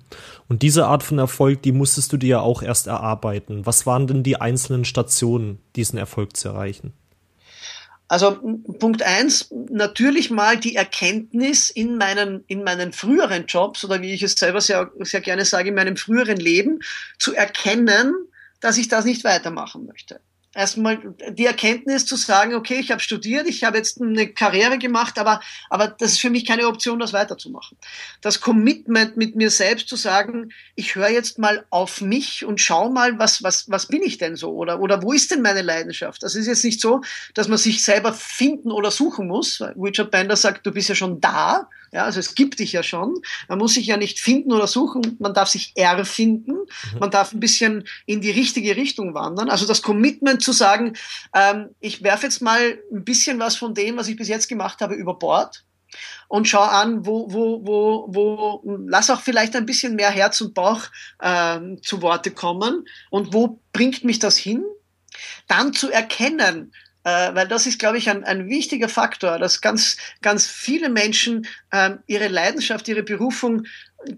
Und 0.47 0.61
diese 0.61 0.85
Art 0.85 1.03
von 1.03 1.19
Erfolg, 1.19 1.61
die 1.63 1.71
musstest 1.71 2.13
du 2.13 2.17
dir 2.17 2.29
ja 2.29 2.39
auch 2.39 2.61
erst 2.63 2.87
erarbeiten. 2.87 3.65
Was 3.65 3.85
waren 3.85 4.07
denn 4.07 4.23
die 4.23 4.39
einzelnen 4.39 4.85
Stationen, 4.85 5.59
diesen 5.75 5.97
Erfolg 5.97 6.37
zu 6.37 6.49
erreichen? 6.49 6.93
Also 8.07 8.39
Punkt 8.79 9.03
eins, 9.03 9.49
natürlich 9.69 10.31
mal 10.31 10.57
die 10.57 10.75
Erkenntnis 10.75 11.69
in 11.69 11.97
meinen, 11.97 12.43
in 12.47 12.63
meinen 12.63 12.91
früheren 12.91 13.45
Jobs 13.45 13.85
oder 13.85 14.01
wie 14.01 14.13
ich 14.13 14.23
es 14.23 14.33
selber 14.33 14.61
sehr, 14.61 14.91
sehr 14.99 15.21
gerne 15.21 15.45
sage, 15.45 15.69
in 15.69 15.75
meinem 15.75 15.97
früheren 15.97 16.37
Leben 16.37 16.79
zu 17.19 17.35
erkennen, 17.35 18.15
dass 18.61 18.79
ich 18.79 18.87
das 18.87 19.05
nicht 19.05 19.23
weitermachen 19.23 19.85
möchte 19.85 20.19
erstmal 20.59 21.15
die 21.31 21.45
Erkenntnis 21.45 22.05
zu 22.05 22.17
sagen, 22.17 22.53
okay, 22.53 22.79
ich 22.81 22.91
habe 22.91 22.99
studiert, 22.99 23.47
ich 23.47 23.63
habe 23.63 23.77
jetzt 23.77 24.01
eine 24.01 24.27
Karriere 24.27 24.77
gemacht, 24.77 25.17
aber, 25.17 25.39
aber 25.69 25.87
das 25.87 26.11
ist 26.11 26.19
für 26.19 26.29
mich 26.29 26.45
keine 26.45 26.67
Option, 26.67 26.99
das 26.99 27.13
weiterzumachen. 27.13 27.77
Das 28.19 28.41
Commitment 28.41 29.15
mit 29.15 29.37
mir 29.37 29.51
selbst 29.51 29.87
zu 29.87 29.95
sagen, 29.95 30.51
ich 30.75 30.95
höre 30.95 31.09
jetzt 31.09 31.39
mal 31.39 31.65
auf 31.69 32.01
mich 32.01 32.43
und 32.43 32.59
schau 32.59 32.89
mal, 32.89 33.17
was, 33.17 33.41
was, 33.41 33.69
was 33.71 33.87
bin 33.87 34.03
ich 34.03 34.17
denn 34.17 34.35
so 34.35 34.51
oder, 34.53 34.81
oder 34.81 35.01
wo 35.01 35.13
ist 35.13 35.31
denn 35.31 35.41
meine 35.41 35.61
Leidenschaft? 35.61 36.21
Das 36.23 36.35
ist 36.35 36.47
jetzt 36.47 36.65
nicht 36.65 36.81
so, 36.81 37.01
dass 37.35 37.47
man 37.47 37.57
sich 37.57 37.81
selber 37.81 38.13
finden 38.13 38.71
oder 38.71 38.91
suchen 38.91 39.27
muss. 39.27 39.61
Richard 39.81 40.11
Bender 40.11 40.35
sagt, 40.35 40.65
du 40.65 40.71
bist 40.71 40.89
ja 40.89 40.95
schon 40.95 41.21
da, 41.21 41.69
ja, 41.91 42.03
also 42.03 42.19
es 42.19 42.35
gibt 42.35 42.59
dich 42.59 42.71
ja 42.71 42.83
schon. 42.83 43.15
Man 43.47 43.57
muss 43.57 43.73
sich 43.73 43.87
ja 43.87 43.97
nicht 43.97 44.19
finden 44.19 44.51
oder 44.51 44.67
suchen, 44.67 45.17
man 45.19 45.33
darf 45.33 45.49
sich 45.49 45.73
erfinden, 45.75 46.53
mhm. 46.53 46.99
man 46.99 47.11
darf 47.11 47.33
ein 47.33 47.39
bisschen 47.39 47.85
in 48.05 48.21
die 48.21 48.31
richtige 48.31 48.75
Richtung 48.75 49.13
wandern. 49.13 49.49
Also 49.49 49.65
das 49.65 49.81
Commitment 49.81 50.43
zu 50.43 50.51
sagen, 50.51 50.93
ähm, 51.33 51.69
ich 51.79 52.03
werfe 52.03 52.25
jetzt 52.25 52.41
mal 52.41 52.79
ein 52.91 53.03
bisschen 53.03 53.39
was 53.39 53.55
von 53.55 53.73
dem, 53.73 53.97
was 53.97 54.07
ich 54.07 54.17
bis 54.17 54.27
jetzt 54.27 54.47
gemacht 54.47 54.81
habe, 54.81 54.95
über 54.95 55.17
Bord 55.17 55.63
und 56.27 56.47
schau 56.47 56.61
an, 56.61 57.05
wo, 57.05 57.31
wo, 57.31 57.65
wo, 57.65 58.07
wo, 58.09 58.77
lass 58.87 59.09
auch 59.09 59.21
vielleicht 59.21 59.55
ein 59.55 59.65
bisschen 59.65 59.95
mehr 59.95 60.11
Herz 60.11 60.39
und 60.41 60.53
Bauch 60.53 60.83
ähm, 61.21 61.81
zu 61.81 62.01
Worte 62.01 62.31
kommen 62.31 62.85
und 63.09 63.33
wo 63.33 63.59
bringt 63.73 64.03
mich 64.03 64.19
das 64.19 64.37
hin? 64.37 64.63
Dann 65.47 65.73
zu 65.73 65.89
erkennen, 65.89 66.71
äh, 67.09 67.35
weil 67.35 67.47
das 67.47 67.65
ist, 67.65 67.79
glaube 67.79 67.97
ich, 67.97 68.09
ein, 68.09 68.23
ein 68.23 68.47
wichtiger 68.47 68.89
Faktor, 68.89 69.39
dass 69.39 69.61
ganz, 69.61 69.97
ganz 70.21 70.45
viele 70.45 70.89
Menschen 70.89 71.47
ähm, 71.71 71.99
ihre 72.07 72.27
Leidenschaft, 72.27 72.87
ihre 72.87 73.03
Berufung 73.03 73.65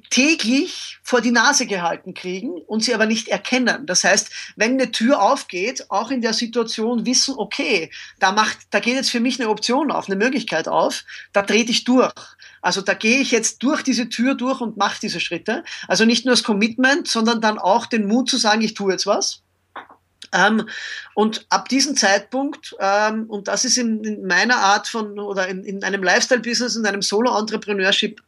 täglich 0.10 1.00
vor 1.01 1.21
die 1.21 1.31
Nase 1.31 1.65
gehalten 1.65 2.13
kriegen 2.13 2.51
und 2.67 2.83
sie 2.83 2.93
aber 2.93 3.05
nicht 3.07 3.29
erkennen. 3.29 3.86
Das 3.88 4.03
heißt, 4.03 4.29
wenn 4.55 4.74
eine 4.74 4.91
Tür 4.91 5.21
aufgeht, 5.21 5.89
auch 5.89 6.12
in 6.12 6.21
der 6.21 6.33
Situation 6.33 7.05
wissen, 7.05 7.36
okay, 7.38 7.89
da 8.19 8.31
macht, 8.31 8.57
da 8.69 8.79
geht 8.79 8.95
jetzt 8.95 9.10
für 9.10 9.19
mich 9.19 9.39
eine 9.39 9.50
Option 9.50 9.91
auf, 9.91 10.07
eine 10.07 10.17
Möglichkeit 10.17 10.67
auf, 10.67 11.03
da 11.33 11.41
trete 11.41 11.71
ich 11.71 11.83
durch. 11.83 12.13
Also 12.62 12.81
da 12.81 12.93
gehe 12.93 13.19
ich 13.19 13.31
jetzt 13.31 13.63
durch 13.63 13.81
diese 13.81 14.07
Tür 14.10 14.36
durch 14.36 14.62
und 14.62 14.77
mache 14.77 15.00
diese 15.01 15.19
Schritte. 15.19 15.63
Also 15.88 16.05
nicht 16.05 16.25
nur 16.25 16.33
das 16.33 16.43
Commitment, 16.43 17.07
sondern 17.07 17.41
dann 17.41 17.57
auch 17.57 17.88
den 17.88 18.07
Mut 18.07 18.29
zu 18.29 18.38
sagen, 18.38 18.62
ich 18.62 18.75
tue 18.75 18.91
jetzt 18.91 19.07
was. 19.07 19.41
Ähm, 20.33 20.67
und 21.13 21.45
ab 21.50 21.69
diesem 21.69 21.95
Zeitpunkt, 21.95 22.75
ähm, 22.79 23.25
und 23.29 23.47
das 23.47 23.65
ist 23.65 23.77
in, 23.77 24.03
in, 24.03 24.25
meiner 24.25 24.57
Art 24.57 24.88
von, 24.88 25.19
oder 25.19 25.47
in, 25.47 25.63
in 25.63 25.83
einem 25.83 26.03
Lifestyle-Business, 26.03 26.75
in 26.75 26.85
einem 26.85 27.01
Solo-Entrepreneurship 27.01 28.21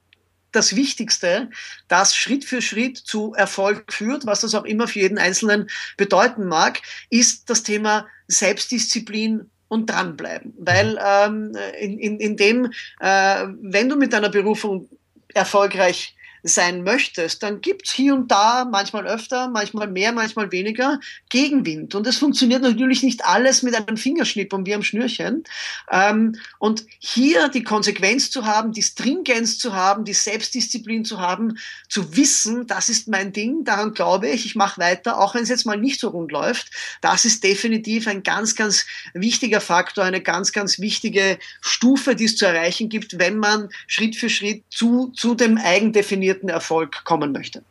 das 0.51 0.75
Wichtigste, 0.75 1.49
das 1.87 2.15
Schritt 2.15 2.45
für 2.45 2.61
Schritt 2.61 2.97
zu 2.97 3.33
Erfolg 3.33 3.91
führt, 3.91 4.25
was 4.25 4.41
das 4.41 4.55
auch 4.55 4.65
immer 4.65 4.87
für 4.87 4.99
jeden 4.99 5.17
Einzelnen 5.17 5.69
bedeuten 5.97 6.47
mag, 6.47 6.81
ist 7.09 7.49
das 7.49 7.63
Thema 7.63 8.07
Selbstdisziplin 8.27 9.49
und 9.67 9.89
dranbleiben. 9.89 10.53
Weil 10.59 10.99
ähm, 11.03 11.57
in, 11.79 11.97
in, 11.97 12.19
in 12.19 12.37
dem, 12.37 12.71
äh, 12.99 13.47
wenn 13.61 13.89
du 13.89 13.95
mit 13.95 14.13
deiner 14.13 14.29
Berufung 14.29 14.87
erfolgreich 15.33 16.15
sein 16.43 16.83
möchtest, 16.83 17.41
dann 17.41 17.61
gibt's 17.61 17.91
hier 17.91 18.13
und 18.13 18.29
da, 18.29 18.65
manchmal 18.69 19.07
öfter, 19.07 19.47
manchmal 19.47 19.87
mehr, 19.87 20.11
manchmal 20.11 20.51
weniger, 20.51 20.99
Gegenwind. 21.29 21.95
Und 21.95 22.05
es 22.05 22.17
funktioniert 22.17 22.61
natürlich 22.61 23.01
nicht 23.01 23.25
alles 23.25 23.63
mit 23.63 23.75
einem 23.75 23.97
Fingerschnipp 23.97 24.51
und 24.51 24.67
wie 24.67 24.75
am 24.75 24.83
Schnürchen. 24.83 25.45
Ähm, 25.89 26.35
und 26.59 26.85
hier 26.99 27.47
die 27.47 27.63
Konsequenz 27.63 28.29
zu 28.29 28.45
haben, 28.45 28.73
die 28.73 28.83
Stringenz 28.83 29.57
zu 29.57 29.73
haben, 29.73 30.03
die 30.03 30.13
Selbstdisziplin 30.13 31.05
zu 31.05 31.19
haben, 31.19 31.57
zu 31.87 32.15
wissen, 32.17 32.67
das 32.67 32.89
ist 32.89 33.07
mein 33.07 33.31
Ding, 33.31 33.63
daran 33.63 33.93
glaube 33.93 34.29
ich, 34.29 34.45
ich 34.45 34.55
mache 34.55 34.81
weiter, 34.81 35.19
auch 35.19 35.35
wenn 35.35 35.43
es 35.43 35.49
jetzt 35.49 35.65
mal 35.65 35.77
nicht 35.77 35.99
so 35.99 36.09
rund 36.09 36.31
läuft, 36.31 36.71
das 37.01 37.23
ist 37.23 37.43
definitiv 37.43 38.07
ein 38.07 38.23
ganz, 38.23 38.55
ganz 38.55 38.85
wichtiger 39.13 39.61
Faktor, 39.61 40.03
eine 40.03 40.21
ganz, 40.21 40.51
ganz 40.51 40.79
wichtige 40.79 41.39
Stufe, 41.61 42.15
die 42.15 42.25
es 42.25 42.35
zu 42.35 42.45
erreichen 42.45 42.89
gibt, 42.89 43.17
wenn 43.19 43.37
man 43.37 43.69
Schritt 43.87 44.15
für 44.17 44.29
Schritt 44.29 44.63
zu, 44.69 45.11
zu 45.15 45.35
dem 45.35 45.57
eigendefinierten 45.57 46.32
garantierten 46.33 46.49
Erfolg 46.49 47.03
kommen 47.03 47.31
möchte. 47.31 47.63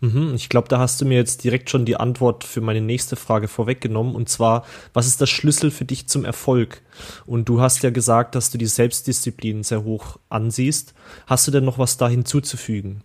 Mhm, 0.00 0.32
ich 0.34 0.48
glaube, 0.48 0.68
da 0.68 0.78
hast 0.78 1.00
du 1.00 1.04
mir 1.04 1.18
jetzt 1.18 1.44
direkt 1.44 1.68
schon 1.68 1.84
die 1.84 1.96
Antwort 1.96 2.44
für 2.44 2.62
meine 2.62 2.80
nächste 2.80 3.16
Frage 3.16 3.48
vorweggenommen. 3.48 4.14
Und 4.14 4.30
zwar, 4.30 4.64
was 4.94 5.06
ist 5.06 5.20
der 5.20 5.26
Schlüssel 5.26 5.70
für 5.70 5.84
dich 5.84 6.08
zum 6.08 6.24
Erfolg? 6.24 6.80
Und 7.26 7.48
du 7.50 7.60
hast 7.60 7.82
ja 7.82 7.90
gesagt, 7.90 8.34
dass 8.34 8.50
du 8.50 8.56
die 8.56 8.66
Selbstdisziplin 8.66 9.62
sehr 9.62 9.84
hoch 9.84 10.18
ansiehst. 10.30 10.94
Hast 11.26 11.46
du 11.46 11.50
denn 11.50 11.66
noch 11.66 11.78
was 11.78 11.98
da 11.98 12.08
hinzuzufügen? 12.08 13.02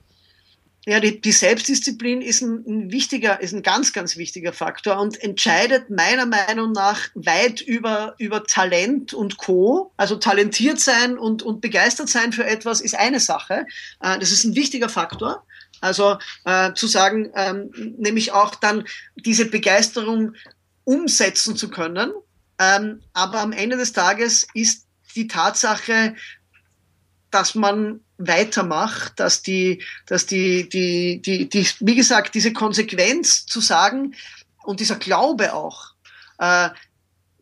Ja, 0.87 0.99
die, 0.99 1.19
die 1.19 1.31
Selbstdisziplin 1.31 2.21
ist 2.21 2.41
ein, 2.41 2.63
ein, 2.67 2.91
wichtiger, 2.91 3.41
ist 3.41 3.53
ein 3.53 3.63
ganz, 3.63 3.91
ganz 3.91 4.17
wichtiger 4.17 4.53
Faktor 4.53 4.99
und 4.99 5.21
entscheidet 5.21 5.89
meiner 5.89 6.27
Meinung 6.27 6.73
nach 6.73 7.09
weit 7.15 7.59
über, 7.61 8.13
über 8.19 8.43
Talent 8.43 9.11
und 9.13 9.37
Co. 9.37 9.91
Also 9.97 10.17
talentiert 10.17 10.79
sein 10.79 11.17
und, 11.17 11.41
und 11.41 11.59
begeistert 11.59 12.09
sein 12.09 12.33
für 12.33 12.45
etwas 12.45 12.81
ist 12.81 12.95
eine 12.95 13.19
Sache. 13.19 13.65
Äh, 13.99 14.19
das 14.19 14.31
ist 14.31 14.43
ein 14.43 14.55
wichtiger 14.55 14.89
Faktor. 14.89 15.43
Also 15.81 16.17
äh, 16.45 16.73
zu 16.73 16.85
sagen, 16.85 17.31
ähm, 17.35 17.71
nämlich 17.97 18.31
auch 18.31 18.53
dann 18.53 18.85
diese 19.15 19.45
Begeisterung 19.45 20.35
umsetzen 20.83 21.55
zu 21.55 21.69
können. 21.69 22.11
Ähm, 22.59 23.01
aber 23.13 23.41
am 23.41 23.51
Ende 23.53 23.75
des 23.75 23.93
Tages 23.93 24.47
ist 24.53 24.85
die 25.15 25.27
Tatsache, 25.27 26.15
dass 27.35 27.53
man 27.53 27.99
weitermacht, 28.17 29.19
dass 29.19 29.41
die, 29.41 29.83
dass 30.05 30.25
die, 30.25 30.69
die, 30.69 31.21
die, 31.21 31.49
die, 31.49 31.67
wie 31.81 31.95
gesagt, 31.95 32.33
diese 32.33 32.53
Konsequenz 32.53 33.45
zu 33.45 33.59
sagen 33.59 34.15
und 34.63 34.79
dieser 34.79 34.95
Glaube 34.95 35.53
auch, 35.53 35.91
äh, 36.39 36.69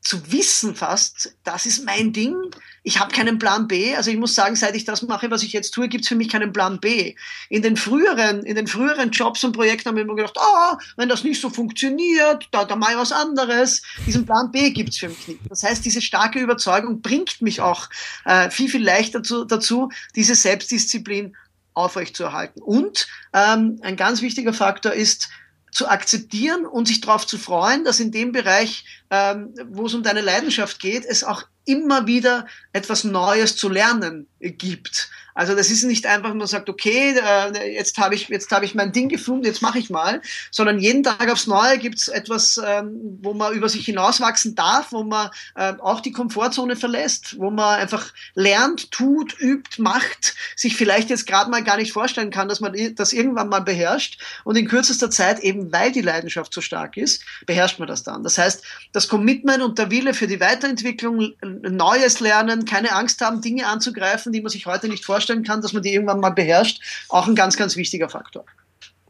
zu 0.03 0.31
wissen 0.31 0.75
fast, 0.75 1.33
das 1.43 1.65
ist 1.65 1.85
mein 1.85 2.11
Ding, 2.11 2.35
ich 2.83 2.99
habe 2.99 3.13
keinen 3.13 3.39
Plan 3.39 3.67
B. 3.67 3.95
Also 3.95 4.11
ich 4.11 4.17
muss 4.17 4.35
sagen, 4.35 4.57
seit 4.57 4.75
ich 4.75 4.83
das 4.83 5.01
mache, 5.01 5.31
was 5.31 5.43
ich 5.43 5.53
jetzt 5.53 5.71
tue, 5.71 5.87
gibt 5.87 6.03
es 6.03 6.09
für 6.09 6.15
mich 6.15 6.27
keinen 6.27 6.51
Plan 6.51 6.79
B. 6.81 7.15
In 7.49 7.61
den 7.61 7.77
früheren, 7.77 8.43
in 8.43 8.55
den 8.55 8.67
früheren 8.67 9.11
Jobs 9.11 9.43
und 9.45 9.53
Projekten 9.53 9.87
haben 9.87 9.95
wir 9.95 10.03
immer 10.03 10.15
gedacht, 10.15 10.37
ah, 10.37 10.77
wenn 10.97 11.07
das 11.07 11.23
nicht 11.23 11.39
so 11.39 11.49
funktioniert, 11.49 12.49
da, 12.51 12.65
da 12.65 12.75
ich 12.75 12.97
was 12.97 13.13
anderes. 13.13 13.81
Diesen 14.05 14.25
Plan 14.25 14.51
B 14.51 14.71
gibt 14.71 14.89
es 14.89 14.97
für 14.97 15.07
mich 15.07 15.27
nicht. 15.27 15.39
Das 15.49 15.63
heißt, 15.63 15.85
diese 15.85 16.01
starke 16.01 16.39
Überzeugung 16.39 17.01
bringt 17.01 17.41
mich 17.41 17.61
auch 17.61 17.89
äh, 18.25 18.49
viel, 18.49 18.69
viel 18.69 18.83
leichter 18.83 19.23
zu, 19.23 19.45
dazu, 19.45 19.89
diese 20.15 20.35
Selbstdisziplin 20.35 21.35
aufrechtzuerhalten. 21.73 22.61
Und 22.61 23.07
ähm, 23.33 23.79
ein 23.81 23.95
ganz 23.95 24.21
wichtiger 24.21 24.53
Faktor 24.53 24.91
ist, 24.91 25.29
zu 25.73 25.87
akzeptieren 25.87 26.65
und 26.65 26.87
sich 26.87 27.01
darauf 27.01 27.25
zu 27.25 27.37
freuen, 27.37 27.83
dass 27.83 27.99
in 27.99 28.11
dem 28.11 28.31
Bereich, 28.31 28.85
ähm, 29.09 29.53
wo 29.69 29.87
es 29.87 29.93
um 29.93 30.03
deine 30.03 30.21
Leidenschaft 30.21 30.79
geht, 30.79 31.03
es 31.03 31.23
auch 31.23 31.43
immer 31.65 32.07
wieder 32.07 32.47
etwas 32.71 33.03
Neues 33.03 33.55
zu 33.55 33.69
lernen 33.69 34.27
gibt. 34.39 35.09
Also 35.35 35.55
das 35.55 35.71
ist 35.71 35.83
nicht 35.83 36.05
einfach, 36.05 36.33
man 36.33 36.47
sagt, 36.47 36.69
okay, 36.69 37.15
äh, 37.17 37.73
jetzt 37.73 37.97
habe 37.97 38.15
ich, 38.15 38.29
jetzt 38.29 38.51
habe 38.51 38.65
ich 38.65 38.75
mein 38.75 38.91
Ding 38.91 39.09
gefunden, 39.09 39.45
jetzt 39.45 39.61
mache 39.61 39.79
ich 39.79 39.89
mal, 39.89 40.21
sondern 40.51 40.79
jeden 40.79 41.03
Tag 41.03 41.31
aufs 41.31 41.47
Neue 41.47 41.79
gibt 41.79 41.97
es 41.97 42.07
etwas, 42.07 42.61
ähm, 42.63 43.17
wo 43.21 43.33
man 43.33 43.53
über 43.53 43.67
sich 43.67 43.85
hinauswachsen 43.85 44.55
darf, 44.55 44.91
wo 44.91 45.03
man 45.03 45.29
äh, 45.55 45.73
auch 45.79 46.01
die 46.01 46.11
Komfortzone 46.11 46.75
verlässt, 46.75 47.39
wo 47.39 47.49
man 47.49 47.79
einfach 47.79 48.13
lernt, 48.35 48.91
tut, 48.91 49.39
übt, 49.39 49.81
macht, 49.81 50.35
sich 50.55 50.75
vielleicht 50.75 51.09
jetzt 51.09 51.25
gerade 51.25 51.49
mal 51.49 51.63
gar 51.63 51.77
nicht 51.77 51.93
vorstellen 51.93 52.29
kann, 52.29 52.47
dass 52.47 52.59
man 52.59 52.75
das 52.95 53.13
irgendwann 53.13 53.49
mal 53.49 53.61
beherrscht 53.61 54.21
und 54.43 54.55
in 54.55 54.67
kürzester 54.67 55.09
Zeit, 55.09 55.39
eben 55.39 55.71
weil 55.71 55.91
die 55.91 56.01
Leidenschaft 56.01 56.53
so 56.53 56.61
stark 56.61 56.95
ist, 56.95 57.23
beherrscht 57.47 57.79
man 57.79 57.87
das 57.87 58.03
dann. 58.03 58.23
Das 58.23 58.37
heißt, 58.37 58.63
das 58.91 59.07
Commitment 59.07 59.63
und 59.63 59.79
der 59.79 59.89
Wille 59.89 60.13
für 60.13 60.27
die 60.27 60.39
Weiterentwicklung, 60.39 61.33
Neues 61.61 62.19
lernen, 62.19 62.65
keine 62.65 62.93
Angst 62.93 63.21
haben, 63.21 63.41
Dinge 63.41 63.67
anzugreifen, 63.67 64.33
die 64.33 64.41
man 64.41 64.49
sich 64.49 64.65
heute 64.65 64.87
nicht 64.87 65.05
vorstellen 65.05 65.43
kann, 65.43 65.61
dass 65.61 65.73
man 65.73 65.83
die 65.83 65.93
irgendwann 65.93 66.19
mal 66.19 66.31
beherrscht, 66.31 66.81
auch 67.09 67.27
ein 67.27 67.35
ganz, 67.35 67.57
ganz 67.57 67.75
wichtiger 67.75 68.09
Faktor. 68.09 68.45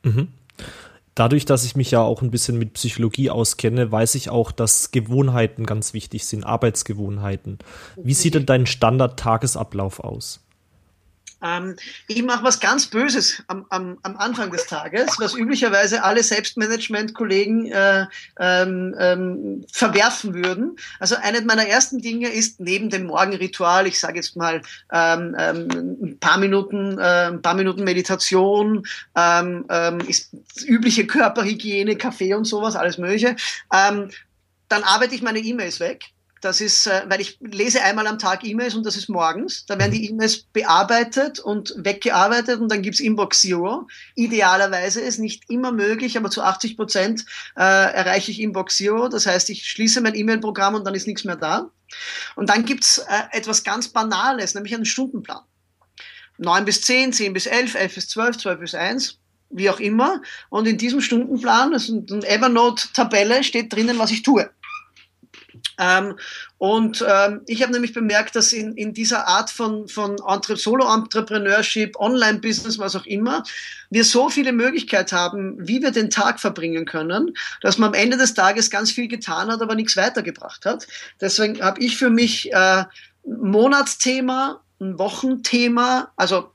Mhm. 0.03 0.27
Dadurch, 1.15 1.45
dass 1.45 1.63
ich 1.63 1.75
mich 1.75 1.91
ja 1.91 2.01
auch 2.01 2.23
ein 2.23 2.31
bisschen 2.31 2.57
mit 2.57 2.73
Psychologie 2.73 3.29
auskenne, 3.29 3.91
weiß 3.91 4.15
ich 4.15 4.29
auch, 4.31 4.51
dass 4.51 4.89
Gewohnheiten 4.89 5.65
ganz 5.65 5.93
wichtig 5.93 6.25
sind, 6.25 6.43
Arbeitsgewohnheiten. 6.43 7.59
Wie 7.95 8.15
sieht 8.15 8.33
denn 8.33 8.47
dein 8.47 8.65
Standard-Tagesablauf 8.65 9.99
aus? 9.99 10.39
Ähm, 11.43 11.75
ich 12.07 12.23
mache 12.23 12.43
was 12.43 12.59
ganz 12.59 12.87
Böses 12.87 13.43
am, 13.47 13.65
am, 13.69 13.97
am 14.03 14.17
Anfang 14.17 14.51
des 14.51 14.65
Tages, 14.65 15.17
was 15.19 15.35
üblicherweise 15.35 16.03
alle 16.03 16.23
Selbstmanagement-Kollegen 16.23 17.71
äh, 17.71 18.05
ähm, 18.39 18.95
ähm, 18.97 19.65
verwerfen 19.71 20.33
würden. 20.33 20.77
Also 20.99 21.15
eine 21.21 21.41
meiner 21.41 21.67
ersten 21.67 21.99
Dinge 21.99 22.29
ist 22.29 22.59
neben 22.59 22.89
dem 22.89 23.07
Morgenritual, 23.07 23.85
ich 23.85 23.99
sage 23.99 24.15
jetzt 24.15 24.35
mal 24.37 24.61
ähm, 24.91 25.35
ähm, 25.37 25.97
ein 26.01 26.17
paar 26.19 26.37
Minuten, 26.37 26.97
äh, 26.97 27.27
ein 27.27 27.41
paar 27.41 27.55
Minuten 27.55 27.83
Meditation, 27.83 28.85
ähm, 29.15 29.65
ähm, 29.69 29.99
ist 29.99 30.33
übliche 30.65 31.05
Körperhygiene, 31.05 31.97
Kaffee 31.97 32.33
und 32.33 32.45
sowas, 32.45 32.75
alles 32.75 32.97
Mögliche. 32.97 33.35
Ähm, 33.73 34.09
dann 34.69 34.83
arbeite 34.83 35.13
ich 35.13 35.21
meine 35.21 35.39
E-Mails 35.39 35.79
weg 35.79 36.12
das 36.43 36.61
ist, 36.61 36.87
äh, 36.87 37.03
weil 37.07 37.21
ich 37.21 37.37
lese 37.39 37.81
einmal 37.81 38.07
am 38.07 38.19
Tag 38.19 38.43
E-Mails 38.43 38.75
und 38.75 38.85
das 38.85 38.95
ist 38.95 39.09
morgens. 39.09 39.65
Da 39.65 39.79
werden 39.79 39.91
die 39.91 40.09
E-Mails 40.09 40.43
bearbeitet 40.43 41.39
und 41.39 41.73
weggearbeitet 41.77 42.59
und 42.59 42.69
dann 42.69 42.81
gibt's 42.81 42.99
Inbox 42.99 43.41
Zero. 43.41 43.87
Idealerweise 44.15 45.01
ist 45.01 45.19
nicht 45.19 45.49
immer 45.49 45.71
möglich, 45.71 46.17
aber 46.17 46.29
zu 46.29 46.43
80 46.43 46.75
Prozent 46.75 47.25
äh, 47.55 47.61
erreiche 47.61 48.31
ich 48.31 48.41
Inbox 48.41 48.77
Zero. 48.77 49.07
Das 49.07 49.25
heißt, 49.25 49.49
ich 49.49 49.65
schließe 49.67 50.01
mein 50.01 50.15
E-Mail-Programm 50.15 50.75
und 50.75 50.85
dann 50.85 50.95
ist 50.95 51.07
nichts 51.07 51.23
mehr 51.23 51.37
da. 51.37 51.69
Und 52.35 52.49
dann 52.49 52.65
gibt's 52.65 52.97
äh, 52.97 53.37
etwas 53.37 53.63
ganz 53.63 53.87
Banales, 53.87 54.53
nämlich 54.55 54.75
einen 54.75 54.85
Stundenplan. 54.85 55.41
9 56.39 56.65
bis 56.65 56.81
10, 56.81 57.13
10 57.13 57.33
bis 57.33 57.45
11, 57.45 57.75
11 57.75 57.95
bis 57.95 58.09
12, 58.09 58.37
12 58.37 58.59
bis 58.59 58.75
1 58.75 59.19
wie 59.55 59.69
auch 59.69 59.79
immer. 59.79 60.21
Und 60.49 60.67
in 60.67 60.77
diesem 60.77 60.99
Stundenplan, 60.99 61.71
das 61.71 61.87
ist 61.87 62.11
eine 62.11 62.27
Evernote-Tabelle, 62.27 63.43
steht 63.43 63.71
drinnen, 63.71 63.99
was 63.99 64.11
ich 64.11 64.23
tue. 64.23 64.49
Ähm, 65.79 66.17
und 66.57 67.03
ähm, 67.07 67.41
ich 67.47 67.61
habe 67.61 67.71
nämlich 67.71 67.93
bemerkt, 67.93 68.35
dass 68.35 68.53
in, 68.53 68.73
in 68.73 68.93
dieser 68.93 69.27
Art 69.27 69.49
von, 69.49 69.87
von 69.87 70.17
Solo-Entrepreneurship, 70.17 71.95
Online-Business, 71.97 72.79
was 72.79 72.95
auch 72.95 73.05
immer, 73.05 73.43
wir 73.89 74.03
so 74.03 74.29
viele 74.29 74.53
Möglichkeiten 74.53 75.15
haben, 75.15 75.67
wie 75.67 75.81
wir 75.81 75.91
den 75.91 76.09
Tag 76.09 76.39
verbringen 76.39 76.85
können, 76.85 77.35
dass 77.61 77.77
man 77.77 77.89
am 77.89 77.93
Ende 77.95 78.17
des 78.17 78.33
Tages 78.33 78.69
ganz 78.69 78.91
viel 78.91 79.07
getan 79.07 79.51
hat, 79.51 79.61
aber 79.61 79.75
nichts 79.75 79.97
weitergebracht 79.97 80.65
hat. 80.65 80.87
Deswegen 81.19 81.61
habe 81.61 81.81
ich 81.81 81.97
für 81.97 82.09
mich 82.09 82.51
äh, 82.53 82.83
Monatsthema, 83.25 84.61
ein 84.79 84.99
Wochenthema, 84.99 86.11
also 86.15 86.51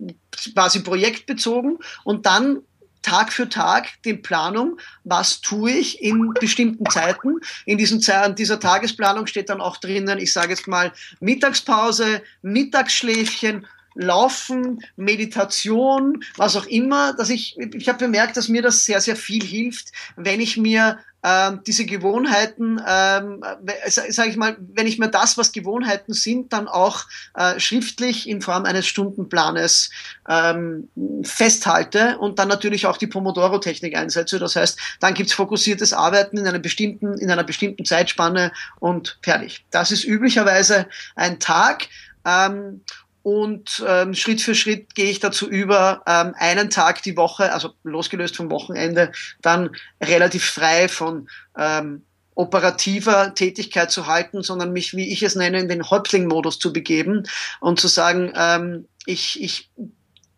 quasi 0.55 0.81
projektbezogen 0.81 1.79
und 2.05 2.27
dann 2.27 2.63
Tag 3.03 3.33
für 3.33 3.49
Tag 3.49 3.89
die 4.05 4.15
Planung, 4.15 4.79
was 5.05 5.41
tue 5.41 5.71
ich 5.71 6.03
in 6.03 6.33
bestimmten 6.35 6.85
Zeiten. 6.91 7.37
In 7.65 7.79
diesem, 7.79 8.01
dieser 8.35 8.61
Tagesplanung 8.61 9.27
steht 9.27 9.49
dann 9.49 9.61
auch 9.61 9.77
drinnen, 9.77 10.19
ich 10.19 10.33
sage 10.33 10.51
jetzt 10.51 10.69
mal 10.69 10.93
Mittagspause, 11.21 12.23
Mittagsschläfchen, 12.43 13.67
Laufen, 13.99 14.81
Meditation, 14.97 16.23
was 16.37 16.57
auch 16.57 16.67
immer, 16.67 17.13
dass 17.15 17.31
ich, 17.31 17.57
ich 17.59 17.89
habe 17.89 17.99
bemerkt, 17.99 18.37
dass 18.37 18.49
mir 18.49 18.63
das 18.63 18.85
sehr, 18.85 19.01
sehr 19.01 19.17
viel 19.17 19.43
hilft, 19.43 19.93
wenn 20.17 20.41
ich 20.41 20.57
mir 20.57 20.99
ähm, 21.25 21.63
diese 21.67 21.85
Gewohnheiten, 21.85 22.81
ähm, 22.87 23.43
sage 23.89 24.31
ich 24.31 24.37
mal, 24.37 24.57
wenn 24.73 24.87
ich 24.87 25.01
mir 25.01 25.09
das, 25.09 25.37
was 25.37 25.51
Gewohnheiten 25.51 26.13
sind, 26.13 26.53
dann 26.53 26.69
auch 26.69 27.07
äh, 27.35 27.59
schriftlich 27.59 28.29
in 28.29 28.41
Form 28.41 28.65
eines 28.65 28.87
Stundenplanes 28.87 29.91
ähm, 30.29 30.89
festhalte 31.25 32.19
und 32.19 32.39
dann 32.39 32.47
natürlich 32.47 32.87
auch 32.87 32.97
die 32.97 33.09
Pomodoro-Technik 33.09 33.97
einsetze. 33.97 34.39
Das 34.39 34.55
heißt, 34.55 34.79
dann 35.01 35.15
gibt's 35.15 35.33
fokussiertes 35.33 35.93
Arbeiten 35.93 36.39
in 36.39 36.47
einer 36.47 36.61
bestimmten, 36.61 37.19
in 37.19 37.33
einer 37.33 37.45
bestimmten 37.45 37.85
Zeitspanne 37.85 38.53
und 38.79 39.19
fertig. 39.21 39.65
Das 39.73 39.91
ist 39.91 40.05
üblicherweise 40.05 40.87
ein 41.17 41.41
Tag. 41.41 41.89
Ähm, 42.25 42.83
und 43.29 43.85
ähm, 43.87 44.15
Schritt 44.15 44.41
für 44.41 44.55
Schritt 44.55 44.95
gehe 44.95 45.11
ich 45.11 45.21
dazu 45.21 45.47
über, 45.47 46.01
ähm, 46.07 46.35
einen 46.39 46.71
Tag 46.71 47.03
die 47.03 47.15
Woche, 47.15 47.53
also 47.53 47.75
losgelöst 47.85 48.35
vom 48.35 48.51
Wochenende, 48.51 49.13
dann 49.43 49.77
relativ 50.03 50.47
frei 50.47 50.89
von 50.89 51.29
ähm, 51.59 52.07
operativer 52.35 53.35
Tätigkeit 53.35 53.91
zu 53.91 54.07
halten, 54.07 54.43
sondern 54.43 54.73
mich, 54.73 54.97
wie 54.97 55.13
ich 55.13 55.23
es 55.23 55.35
nenne, 55.35 55.61
in 55.61 55.69
den 55.69 55.91
Häuptling-Modus 55.91 56.59
zu 56.59 56.73
begeben 56.73 57.25
und 57.61 57.79
zu 57.79 57.89
sagen, 57.89 58.33
ähm, 58.35 58.89
ich, 59.05 59.43
ich 59.43 59.71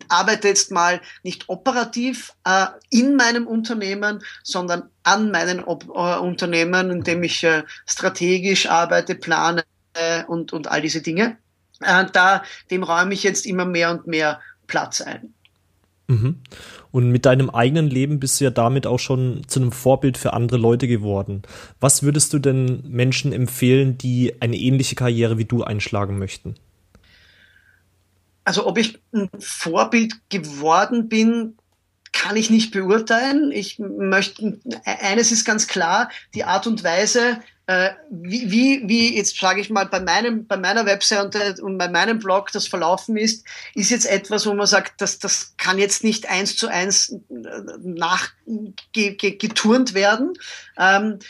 arbeite 0.09 0.49
jetzt 0.49 0.73
mal 0.73 1.01
nicht 1.23 1.49
operativ 1.49 2.33
äh, 2.45 2.67
in 2.89 3.15
meinem 3.15 3.47
Unternehmen, 3.47 4.21
sondern 4.43 4.91
an 5.05 5.31
meinen 5.31 5.63
Ob 5.63 5.85
äh, 5.85 6.19
Unternehmen, 6.19 6.91
indem 6.91 7.23
ich 7.23 7.45
äh, 7.45 7.63
strategisch 7.87 8.69
arbeite, 8.69 9.15
plane 9.15 9.63
und, 10.29 10.53
und 10.53 10.69
all 10.69 10.81
diese 10.81 11.03
Dinge. 11.03 11.37
Äh, 11.81 12.07
da, 12.13 12.43
dem 12.71 12.83
räume 12.83 13.15
ich 13.15 13.23
jetzt 13.23 13.47
immer 13.47 13.65
mehr 13.65 13.91
und 13.91 14.07
mehr 14.07 14.41
Platz 14.67 15.01
ein. 15.01 15.35
Mhm. 16.09 16.37
Und 16.91 17.11
mit 17.11 17.25
deinem 17.25 17.51
eigenen 17.51 17.89
Leben 17.89 18.19
bist 18.19 18.41
du 18.41 18.45
ja 18.45 18.51
damit 18.51 18.87
auch 18.87 18.99
schon 18.99 19.43
zu 19.47 19.61
einem 19.61 19.71
Vorbild 19.71 20.19
für 20.19 20.33
andere 20.33 20.59
Leute 20.59 20.89
geworden. 20.89 21.43
Was 21.79 22.03
würdest 22.03 22.33
du 22.33 22.41
denn 22.41 22.83
Menschen 22.89 23.33
empfehlen, 23.33 23.97
die 23.97 24.35
eine 24.41 24.57
ähnliche 24.57 24.97
Karriere 24.97 25.39
wie 25.39 25.45
du 25.45 25.63
einschlagen 25.63 26.19
möchten? 26.19 26.57
Also 28.45 28.67
ob 28.67 28.79
ich 28.79 28.99
ein 29.13 29.29
Vorbild 29.39 30.15
geworden 30.31 31.09
bin, 31.09 31.57
kann 32.13 32.37
ich 32.37 32.51
nicht 32.51 32.73
beurteilen. 32.73 33.53
Ich 33.53 33.79
möchte, 33.79 34.59
eines 34.85 35.33
ist 35.33 35.45
ganz 35.45 35.67
klar, 35.67 36.11
die 36.35 36.45
Art 36.45 36.67
und 36.67 36.85
Weise, 36.85 37.41
äh, 37.67 37.91
wie, 38.11 38.51
wie, 38.51 38.89
wie 38.89 39.17
jetzt 39.17 39.39
sage 39.39 39.61
ich 39.61 39.69
mal 39.71 39.87
bei 39.87 40.01
meinem, 40.01 40.47
bei 40.47 40.57
meiner 40.57 40.87
Website 40.87 41.61
und 41.61 41.79
bei 41.79 41.89
meinem 41.89 42.19
Blog 42.19 42.51
das 42.51 42.67
verlaufen 42.67 43.17
ist, 43.17 43.47
ist 43.75 43.91
jetzt 43.91 44.07
etwas, 44.07 44.45
wo 44.45 44.53
man 44.55 44.67
sagt, 44.67 45.01
das, 45.01 45.21
das 45.21 45.55
kann 45.57 45.79
jetzt 45.79 46.03
nicht 46.03 46.29
eins 46.29 46.57
zu 46.57 46.67
eins 46.67 47.15
nachgeturnt 47.79 49.95
werden. 49.95 50.33
Ähm, 50.77 51.21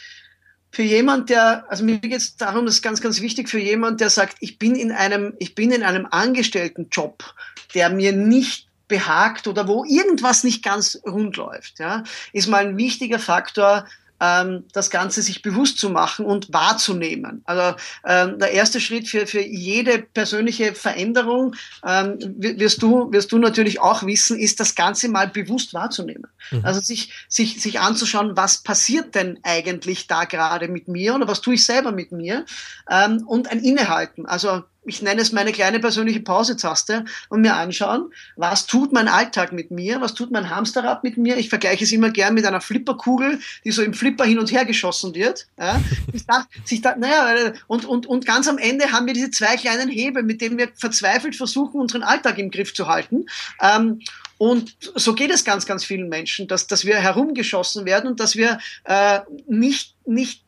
für 0.72 0.82
jemand, 0.82 1.28
der, 1.28 1.66
also 1.68 1.84
mir 1.84 1.98
geht 1.98 2.12
es 2.12 2.36
darum, 2.36 2.64
das 2.64 2.76
ist 2.76 2.82
ganz, 2.82 3.02
ganz 3.02 3.20
wichtig, 3.20 3.50
für 3.50 3.58
jemand, 3.58 4.00
der 4.00 4.08
sagt, 4.08 4.38
ich 4.40 4.58
bin 4.58 4.76
in 4.76 4.92
einem, 4.92 5.34
ich 5.38 5.54
bin 5.54 5.72
in 5.72 5.82
einem 5.82 6.06
Angestelltenjob, 6.10 7.34
der 7.74 7.90
mir 7.90 8.12
nicht 8.12 8.69
behagt 8.90 9.46
oder 9.46 9.66
wo 9.66 9.84
irgendwas 9.84 10.44
nicht 10.44 10.62
ganz 10.62 11.00
rund 11.06 11.36
läuft, 11.36 11.78
ja, 11.78 12.04
ist 12.34 12.48
mal 12.48 12.66
ein 12.66 12.76
wichtiger 12.76 13.18
Faktor, 13.18 13.86
ähm, 14.20 14.64
das 14.72 14.90
Ganze 14.90 15.22
sich 15.22 15.40
bewusst 15.40 15.78
zu 15.78 15.88
machen 15.88 16.26
und 16.26 16.52
wahrzunehmen. 16.52 17.42
Also 17.46 17.76
ähm, 18.04 18.38
der 18.38 18.52
erste 18.52 18.80
Schritt 18.80 19.08
für, 19.08 19.26
für 19.26 19.40
jede 19.40 19.98
persönliche 20.00 20.74
Veränderung, 20.74 21.56
ähm, 21.86 22.18
wirst, 22.36 22.82
du, 22.82 23.10
wirst 23.12 23.32
du 23.32 23.38
natürlich 23.38 23.80
auch 23.80 24.04
wissen, 24.04 24.38
ist 24.38 24.60
das 24.60 24.74
Ganze 24.74 25.08
mal 25.08 25.28
bewusst 25.28 25.72
wahrzunehmen. 25.72 26.26
Mhm. 26.50 26.64
Also 26.64 26.80
sich, 26.80 27.12
sich, 27.28 27.60
sich 27.60 27.80
anzuschauen, 27.80 28.36
was 28.36 28.58
passiert 28.58 29.14
denn 29.14 29.38
eigentlich 29.42 30.06
da 30.06 30.24
gerade 30.24 30.68
mit 30.68 30.88
mir 30.88 31.14
oder 31.14 31.28
was 31.28 31.40
tue 31.40 31.54
ich 31.54 31.64
selber 31.64 31.92
mit 31.92 32.12
mir 32.12 32.44
ähm, 32.88 33.26
und 33.26 33.50
ein 33.50 33.60
Innehalten. 33.60 34.26
Also 34.26 34.62
ich 34.84 35.02
nenne 35.02 35.20
es 35.20 35.32
meine 35.32 35.52
kleine 35.52 35.78
persönliche 35.78 36.20
Pausetaste 36.20 37.04
und 37.28 37.42
mir 37.42 37.54
anschauen, 37.54 38.12
was 38.36 38.66
tut 38.66 38.92
mein 38.92 39.08
Alltag 39.08 39.52
mit 39.52 39.70
mir, 39.70 40.00
was 40.00 40.14
tut 40.14 40.30
mein 40.30 40.48
Hamsterrad 40.48 41.04
mit 41.04 41.18
mir. 41.18 41.36
Ich 41.36 41.50
vergleiche 41.50 41.84
es 41.84 41.92
immer 41.92 42.10
gern 42.10 42.34
mit 42.34 42.46
einer 42.46 42.62
Flipperkugel, 42.62 43.40
die 43.64 43.72
so 43.72 43.82
im 43.82 43.92
Flipper 43.92 44.24
hin 44.24 44.38
und 44.38 44.50
her 44.50 44.64
geschossen 44.64 45.14
wird. 45.14 45.46
Ja. 45.58 45.80
Ich 46.12 46.26
dachte, 46.26 46.48
ich 46.68 46.80
dachte, 46.80 47.00
naja, 47.00 47.52
und, 47.66 47.84
und, 47.84 48.06
und 48.06 48.24
ganz 48.24 48.48
am 48.48 48.56
Ende 48.56 48.90
haben 48.90 49.06
wir 49.06 49.12
diese 49.12 49.30
zwei 49.30 49.56
kleinen 49.56 49.90
Hebel, 49.90 50.22
mit 50.22 50.40
denen 50.40 50.56
wir 50.56 50.70
verzweifelt 50.74 51.36
versuchen, 51.36 51.80
unseren 51.80 52.02
Alltag 52.02 52.38
im 52.38 52.50
Griff 52.50 52.72
zu 52.72 52.88
halten. 52.88 53.26
Ähm, 53.60 54.00
und 54.40 54.74
so 54.94 55.14
geht 55.14 55.30
es 55.30 55.44
ganz, 55.44 55.66
ganz 55.66 55.84
vielen 55.84 56.08
Menschen, 56.08 56.48
dass, 56.48 56.66
dass 56.66 56.86
wir 56.86 56.96
herumgeschossen 56.96 57.84
werden 57.84 58.06
und 58.06 58.20
dass 58.20 58.36
wir 58.36 58.58
äh, 58.84 59.20
nicht, 59.46 59.96
nicht 60.06 60.46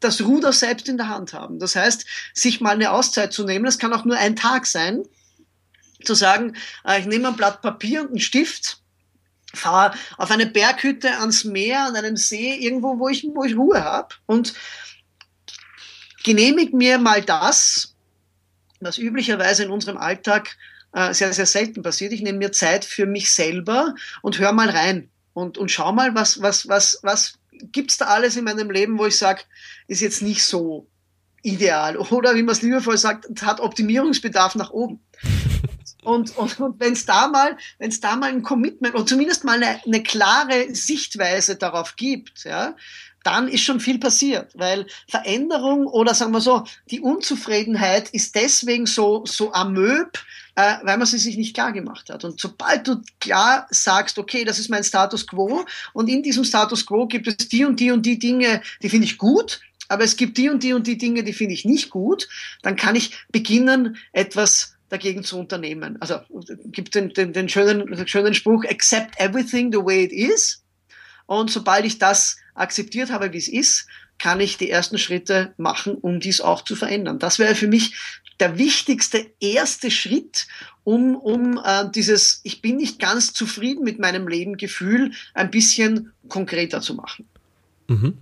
das 0.00 0.22
Ruder 0.22 0.52
selbst 0.52 0.88
in 0.88 0.96
der 0.96 1.08
Hand 1.08 1.32
haben. 1.32 1.60
Das 1.60 1.76
heißt, 1.76 2.04
sich 2.34 2.60
mal 2.60 2.72
eine 2.72 2.90
Auszeit 2.90 3.32
zu 3.32 3.44
nehmen, 3.44 3.64
das 3.64 3.78
kann 3.78 3.92
auch 3.92 4.04
nur 4.04 4.16
ein 4.16 4.34
Tag 4.34 4.66
sein, 4.66 5.04
zu 6.02 6.14
sagen, 6.14 6.56
äh, 6.84 6.98
ich 6.98 7.06
nehme 7.06 7.28
ein 7.28 7.36
Blatt 7.36 7.62
Papier 7.62 8.00
und 8.00 8.08
einen 8.08 8.18
Stift, 8.18 8.78
fahre 9.54 9.96
auf 10.18 10.32
eine 10.32 10.46
Berghütte 10.46 11.12
ans 11.18 11.44
Meer, 11.44 11.84
an 11.84 11.94
einem 11.94 12.16
See, 12.16 12.56
irgendwo, 12.56 12.98
wo 12.98 13.08
ich, 13.08 13.24
wo 13.32 13.44
ich 13.44 13.56
Ruhe 13.56 13.84
habe 13.84 14.16
und 14.26 14.52
genehmige 16.24 16.76
mir 16.76 16.98
mal 16.98 17.22
das, 17.22 17.94
was 18.80 18.98
üblicherweise 18.98 19.62
in 19.62 19.70
unserem 19.70 19.96
Alltag 19.96 20.56
äh, 20.92 21.14
sehr, 21.14 21.32
sehr 21.32 21.46
selten 21.46 21.82
passiert. 21.82 22.12
Ich 22.12 22.22
nehme 22.22 22.38
mir 22.38 22.52
Zeit 22.52 22.84
für 22.84 23.06
mich 23.06 23.32
selber 23.32 23.94
und 24.22 24.38
höre 24.38 24.52
mal 24.52 24.68
rein 24.68 25.10
und, 25.34 25.58
und 25.58 25.70
schau 25.70 25.92
mal, 25.92 26.14
was, 26.14 26.42
was, 26.42 26.68
was, 26.68 26.98
was 27.02 27.38
gibt's 27.50 27.98
da 27.98 28.06
alles 28.06 28.36
in 28.36 28.44
meinem 28.44 28.70
Leben, 28.70 28.98
wo 28.98 29.06
ich 29.06 29.16
sage, 29.16 29.42
ist 29.86 30.00
jetzt 30.00 30.22
nicht 30.22 30.44
so 30.44 30.88
ideal. 31.42 31.96
Oder 31.96 32.34
wie 32.34 32.42
man 32.42 32.54
es 32.54 32.62
liebevoll 32.62 32.98
sagt, 32.98 33.26
hat 33.42 33.60
Optimierungsbedarf 33.60 34.54
nach 34.54 34.70
oben. 34.70 35.00
Und, 36.04 36.36
und, 36.36 36.58
und 36.58 36.80
wenn 36.80 36.94
es 36.94 37.06
da 37.06 37.28
mal, 37.28 37.56
wenn 37.78 37.90
es 37.90 38.00
da 38.00 38.16
mal 38.16 38.28
ein 38.28 38.42
Commitment 38.42 38.96
oder 38.96 39.06
zumindest 39.06 39.44
mal 39.44 39.62
eine, 39.62 39.80
eine 39.86 40.02
klare 40.02 40.74
Sichtweise 40.74 41.54
darauf 41.54 41.94
gibt, 41.94 42.42
ja, 42.42 42.74
dann 43.24 43.48
ist 43.48 43.62
schon 43.62 43.80
viel 43.80 43.98
passiert, 43.98 44.50
weil 44.54 44.86
Veränderung 45.08 45.86
oder 45.86 46.14
sagen 46.14 46.32
wir 46.32 46.40
so, 46.40 46.64
die 46.90 47.00
Unzufriedenheit 47.00 48.10
ist 48.10 48.34
deswegen 48.34 48.86
so, 48.86 49.24
so 49.26 49.52
amöb, 49.52 50.18
äh, 50.54 50.76
weil 50.82 50.98
man 50.98 51.06
sie 51.06 51.18
sich 51.18 51.36
nicht 51.36 51.54
klar 51.54 51.72
gemacht 51.72 52.10
hat. 52.10 52.24
Und 52.24 52.40
sobald 52.40 52.86
du 52.86 53.02
klar 53.20 53.66
sagst, 53.70 54.18
okay, 54.18 54.44
das 54.44 54.58
ist 54.58 54.68
mein 54.68 54.84
Status 54.84 55.26
quo 55.26 55.64
und 55.92 56.08
in 56.08 56.22
diesem 56.22 56.44
Status 56.44 56.86
quo 56.86 57.06
gibt 57.06 57.26
es 57.26 57.48
die 57.48 57.64
und 57.64 57.80
die 57.80 57.90
und 57.90 58.04
die 58.04 58.18
Dinge, 58.18 58.62
die 58.82 58.90
finde 58.90 59.06
ich 59.06 59.18
gut, 59.18 59.60
aber 59.88 60.04
es 60.04 60.16
gibt 60.16 60.38
die 60.38 60.48
und 60.48 60.62
die 60.62 60.72
und 60.72 60.86
die 60.86 60.98
Dinge, 60.98 61.22
die 61.22 61.32
finde 61.32 61.54
ich 61.54 61.64
nicht 61.64 61.90
gut, 61.90 62.28
dann 62.62 62.76
kann 62.76 62.96
ich 62.96 63.14
beginnen, 63.30 63.96
etwas 64.12 64.74
dagegen 64.88 65.24
zu 65.24 65.38
unternehmen. 65.38 65.96
Also 66.00 66.20
gibt 66.66 66.94
den, 66.94 67.12
den, 67.14 67.32
den, 67.32 67.48
schönen, 67.48 67.86
den 67.86 68.06
schönen 68.06 68.34
Spruch, 68.34 68.64
accept 68.64 69.18
everything 69.18 69.72
the 69.72 69.78
way 69.78 70.04
it 70.04 70.12
is. 70.12 70.62
Und 71.26 71.50
sobald 71.50 71.84
ich 71.84 71.98
das 71.98 72.36
akzeptiert 72.54 73.10
habe, 73.10 73.32
wie 73.32 73.38
es 73.38 73.48
ist, 73.48 73.86
kann 74.18 74.40
ich 74.40 74.56
die 74.56 74.70
ersten 74.70 74.98
Schritte 74.98 75.52
machen, 75.56 75.94
um 75.94 76.20
dies 76.20 76.40
auch 76.40 76.62
zu 76.62 76.76
verändern. 76.76 77.18
Das 77.18 77.38
wäre 77.38 77.54
für 77.54 77.66
mich 77.66 77.94
der 78.38 78.58
wichtigste 78.58 79.26
erste 79.40 79.90
Schritt, 79.90 80.46
um, 80.84 81.16
um 81.16 81.60
äh, 81.64 81.90
dieses 81.94 82.40
Ich 82.44 82.62
bin 82.62 82.76
nicht 82.76 82.98
ganz 82.98 83.32
zufrieden 83.32 83.84
mit 83.84 83.98
meinem 83.98 84.28
Leben 84.28 84.56
Gefühl 84.56 85.12
ein 85.34 85.50
bisschen 85.50 86.12
konkreter 86.28 86.80
zu 86.80 86.94
machen. 86.94 87.26
Mhm. 87.88 88.18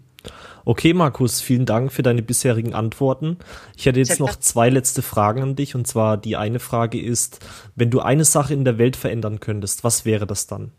Okay, 0.65 0.93
Markus, 0.93 1.41
vielen 1.41 1.65
Dank 1.65 1.91
für 1.93 2.03
deine 2.03 2.23
bisherigen 2.23 2.75
Antworten. 2.75 3.39
Ich 3.77 3.87
hätte 3.87 3.99
jetzt 3.99 4.21
noch 4.21 4.37
zwei 4.37 4.69
letzte 4.69 5.01
Fragen 5.03 5.43
an 5.43 5.57
dich. 5.57 5.75
Und 5.75 5.87
zwar 5.87 6.17
die 6.17 6.37
eine 6.37 6.61
Frage 6.61 7.01
ist, 7.01 7.41
wenn 7.77 7.91
du 7.91 8.01
eine 8.01 8.25
Sache 8.25 8.53
in 8.53 8.65
der 8.65 8.77
Welt 8.79 8.97
verändern 8.97 9.41
könntest, 9.41 9.85
was 9.85 10.05
wäre 10.05 10.27
das 10.27 10.47
dann? 10.47 10.73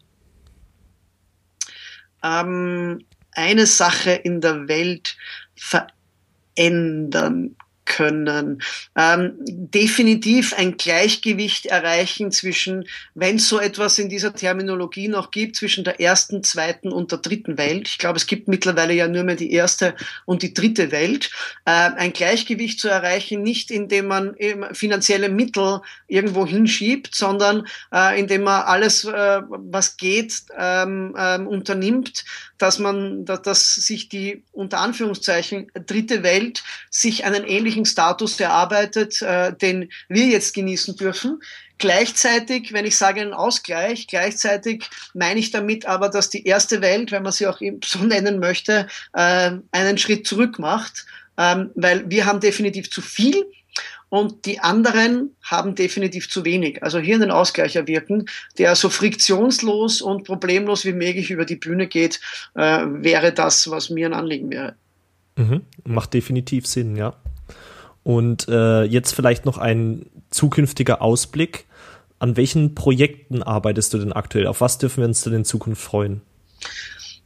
Ähm, 2.23 3.05
eine 3.33 3.65
Sache 3.65 4.11
in 4.11 4.41
der 4.41 4.67
Welt 4.67 5.17
verändern 5.55 7.55
können. 7.91 8.61
Ähm, 8.95 9.33
definitiv 9.45 10.53
ein 10.53 10.77
Gleichgewicht 10.77 11.65
erreichen 11.65 12.31
zwischen, 12.31 12.85
wenn 13.15 13.35
es 13.35 13.49
so 13.49 13.59
etwas 13.59 13.99
in 13.99 14.07
dieser 14.07 14.33
Terminologie 14.33 15.09
noch 15.09 15.31
gibt, 15.31 15.57
zwischen 15.57 15.83
der 15.83 15.99
ersten, 15.99 16.43
zweiten 16.43 16.91
und 16.91 17.11
der 17.11 17.19
dritten 17.19 17.57
Welt. 17.57 17.89
Ich 17.89 17.97
glaube, 17.97 18.17
es 18.17 18.27
gibt 18.27 18.47
mittlerweile 18.47 18.93
ja 18.93 19.09
nur 19.09 19.23
mehr 19.23 19.35
die 19.35 19.51
erste 19.51 19.93
und 20.25 20.41
die 20.41 20.53
dritte 20.53 20.91
Welt. 20.91 21.31
Äh, 21.65 21.71
ein 21.71 22.13
Gleichgewicht 22.13 22.79
zu 22.79 22.87
erreichen, 22.87 23.43
nicht 23.43 23.71
indem 23.71 24.07
man 24.07 24.35
finanzielle 24.71 25.29
Mittel 25.29 25.81
irgendwo 26.07 26.45
hinschiebt, 26.45 27.13
sondern 27.13 27.67
äh, 27.93 28.17
indem 28.19 28.43
man 28.43 28.61
alles, 28.61 29.03
äh, 29.03 29.41
was 29.47 29.97
geht, 29.97 30.43
ähm, 30.57 31.13
ähm, 31.17 31.47
unternimmt, 31.47 32.23
dass 32.57 32.79
man, 32.79 33.25
dass, 33.25 33.41
dass 33.41 33.75
sich 33.75 34.07
die 34.09 34.43
unter 34.51 34.79
Anführungszeichen 34.79 35.71
dritte 35.87 36.23
Welt 36.23 36.63
sich 36.89 37.25
einen 37.25 37.45
ähnlichen 37.45 37.80
Status 37.85 38.39
erarbeitet, 38.39 39.21
äh, 39.21 39.53
den 39.53 39.89
wir 40.09 40.25
jetzt 40.27 40.53
genießen 40.53 40.95
dürfen. 40.95 41.41
Gleichzeitig, 41.77 42.73
wenn 42.73 42.85
ich 42.85 42.95
sage 42.95 43.21
einen 43.21 43.33
Ausgleich, 43.33 44.05
gleichzeitig 44.05 44.83
meine 45.15 45.39
ich 45.39 45.49
damit 45.49 45.87
aber, 45.87 46.09
dass 46.09 46.29
die 46.29 46.45
erste 46.45 46.81
Welt, 46.81 47.11
wenn 47.11 47.23
man 47.23 47.31
sie 47.31 47.47
auch 47.47 47.59
so 47.83 47.99
nennen 48.03 48.39
möchte, 48.39 48.87
äh, 49.13 49.51
einen 49.71 49.97
Schritt 49.97 50.27
zurück 50.27 50.59
macht, 50.59 51.05
ähm, 51.37 51.71
weil 51.75 52.09
wir 52.09 52.25
haben 52.25 52.39
definitiv 52.39 52.91
zu 52.91 53.01
viel 53.01 53.45
und 54.09 54.45
die 54.45 54.59
anderen 54.59 55.35
haben 55.41 55.73
definitiv 55.73 56.29
zu 56.29 56.43
wenig. 56.43 56.83
Also 56.83 56.99
hier 56.99 57.15
einen 57.15 57.31
Ausgleich 57.31 57.77
erwirken, 57.77 58.25
der 58.57 58.75
so 58.75 58.89
friktionslos 58.89 60.01
und 60.01 60.25
problemlos 60.25 60.85
wie 60.85 60.93
möglich 60.93 61.31
über 61.31 61.45
die 61.45 61.55
Bühne 61.55 61.87
geht, 61.87 62.19
äh, 62.53 62.85
wäre 62.85 63.31
das, 63.31 63.71
was 63.71 63.89
mir 63.89 64.07
ein 64.07 64.13
Anliegen 64.13 64.51
wäre. 64.51 64.75
Mhm. 65.37 65.61
Macht 65.85 66.13
definitiv 66.13 66.67
Sinn, 66.67 66.95
ja. 66.95 67.15
Und 68.03 68.47
äh, 68.47 68.83
jetzt 68.83 69.13
vielleicht 69.13 69.45
noch 69.45 69.57
ein 69.57 70.05
zukünftiger 70.29 71.01
Ausblick. 71.01 71.65
An 72.19 72.37
welchen 72.37 72.75
Projekten 72.75 73.43
arbeitest 73.43 73.93
du 73.93 73.97
denn 73.97 74.13
aktuell? 74.13 74.47
Auf 74.47 74.61
was 74.61 74.77
dürfen 74.77 75.01
wir 75.01 75.07
uns 75.07 75.21
denn 75.21 75.33
in 75.33 75.45
Zukunft 75.45 75.81
freuen? 75.81 76.21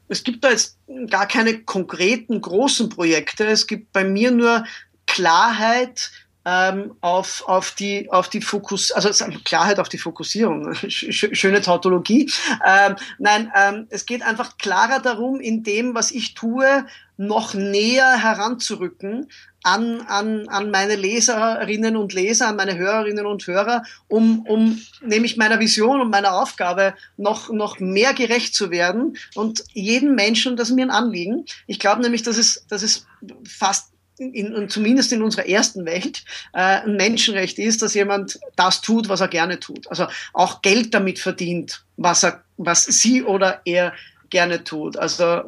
Es 0.07 0.23
gibt 0.23 0.43
da 0.43 0.51
jetzt 0.51 0.77
gar 1.09 1.27
keine 1.27 1.59
konkreten 1.63 2.39
großen 2.39 2.89
Projekte. 2.89 3.45
Es 3.45 3.67
gibt 3.67 3.91
bei 3.91 4.03
mir 4.03 4.31
nur 4.31 4.65
Klarheit 5.07 6.11
ähm, 6.45 6.95
auf, 7.01 7.43
auf 7.47 7.71
die, 7.71 8.09
auf 8.11 8.29
die 8.29 8.41
Fokus, 8.41 8.91
also 8.91 9.25
Klarheit 9.43 9.79
auf 9.79 9.89
die 9.89 9.97
Fokussierung, 9.97 10.75
schöne 10.87 11.61
Tautologie. 11.61 12.31
Ähm, 12.65 12.95
nein, 13.17 13.51
ähm, 13.55 13.87
es 13.89 14.05
geht 14.05 14.21
einfach 14.21 14.57
klarer 14.57 14.99
darum, 14.99 15.39
in 15.39 15.63
dem, 15.63 15.95
was 15.95 16.11
ich 16.11 16.35
tue, 16.35 16.85
noch 17.17 17.53
näher 17.53 18.21
heranzurücken 18.21 19.29
an, 19.63 20.01
an, 20.01 20.47
an 20.49 20.69
meine 20.69 20.95
Leserinnen 20.95 21.97
und 21.97 22.13
Leser, 22.13 22.49
an 22.49 22.55
meine 22.55 22.77
Hörerinnen 22.77 23.25
und 23.25 23.47
Hörer, 23.47 23.83
um, 24.07 24.41
um 24.41 24.79
nämlich 25.01 25.37
meiner 25.37 25.59
Vision 25.59 26.01
und 26.01 26.11
meiner 26.11 26.39
Aufgabe 26.39 26.93
noch, 27.17 27.49
noch 27.49 27.79
mehr 27.79 28.13
gerecht 28.13 28.53
zu 28.53 28.69
werden 28.69 29.17
und 29.33 29.63
jeden 29.73 30.13
Menschen, 30.13 30.55
das 30.55 30.69
ist 30.69 30.75
mir 30.75 30.85
ein 30.85 30.91
Anliegen. 30.91 31.45
Ich 31.65 31.79
glaube 31.79 32.03
nämlich, 32.03 32.21
dass 32.21 32.37
es, 32.37 32.65
dass 32.67 32.83
es 32.83 33.07
fast 33.47 33.94
in, 34.17 34.69
zumindest 34.69 35.11
in 35.11 35.21
unserer 35.21 35.47
ersten 35.47 35.85
Welt 35.85 36.23
äh, 36.53 36.81
ein 36.81 36.95
Menschenrecht 36.95 37.59
ist, 37.59 37.81
dass 37.81 37.93
jemand 37.93 38.39
das 38.55 38.81
tut, 38.81 39.09
was 39.09 39.21
er 39.21 39.27
gerne 39.27 39.59
tut. 39.59 39.87
Also 39.89 40.07
auch 40.33 40.61
Geld 40.61 40.93
damit 40.93 41.19
verdient, 41.19 41.83
was 41.97 42.23
er, 42.23 42.43
was 42.57 42.85
sie 42.85 43.23
oder 43.23 43.61
er 43.65 43.93
gerne 44.29 44.63
tut. 44.63 44.97
Also 44.97 45.23
äh, 45.23 45.43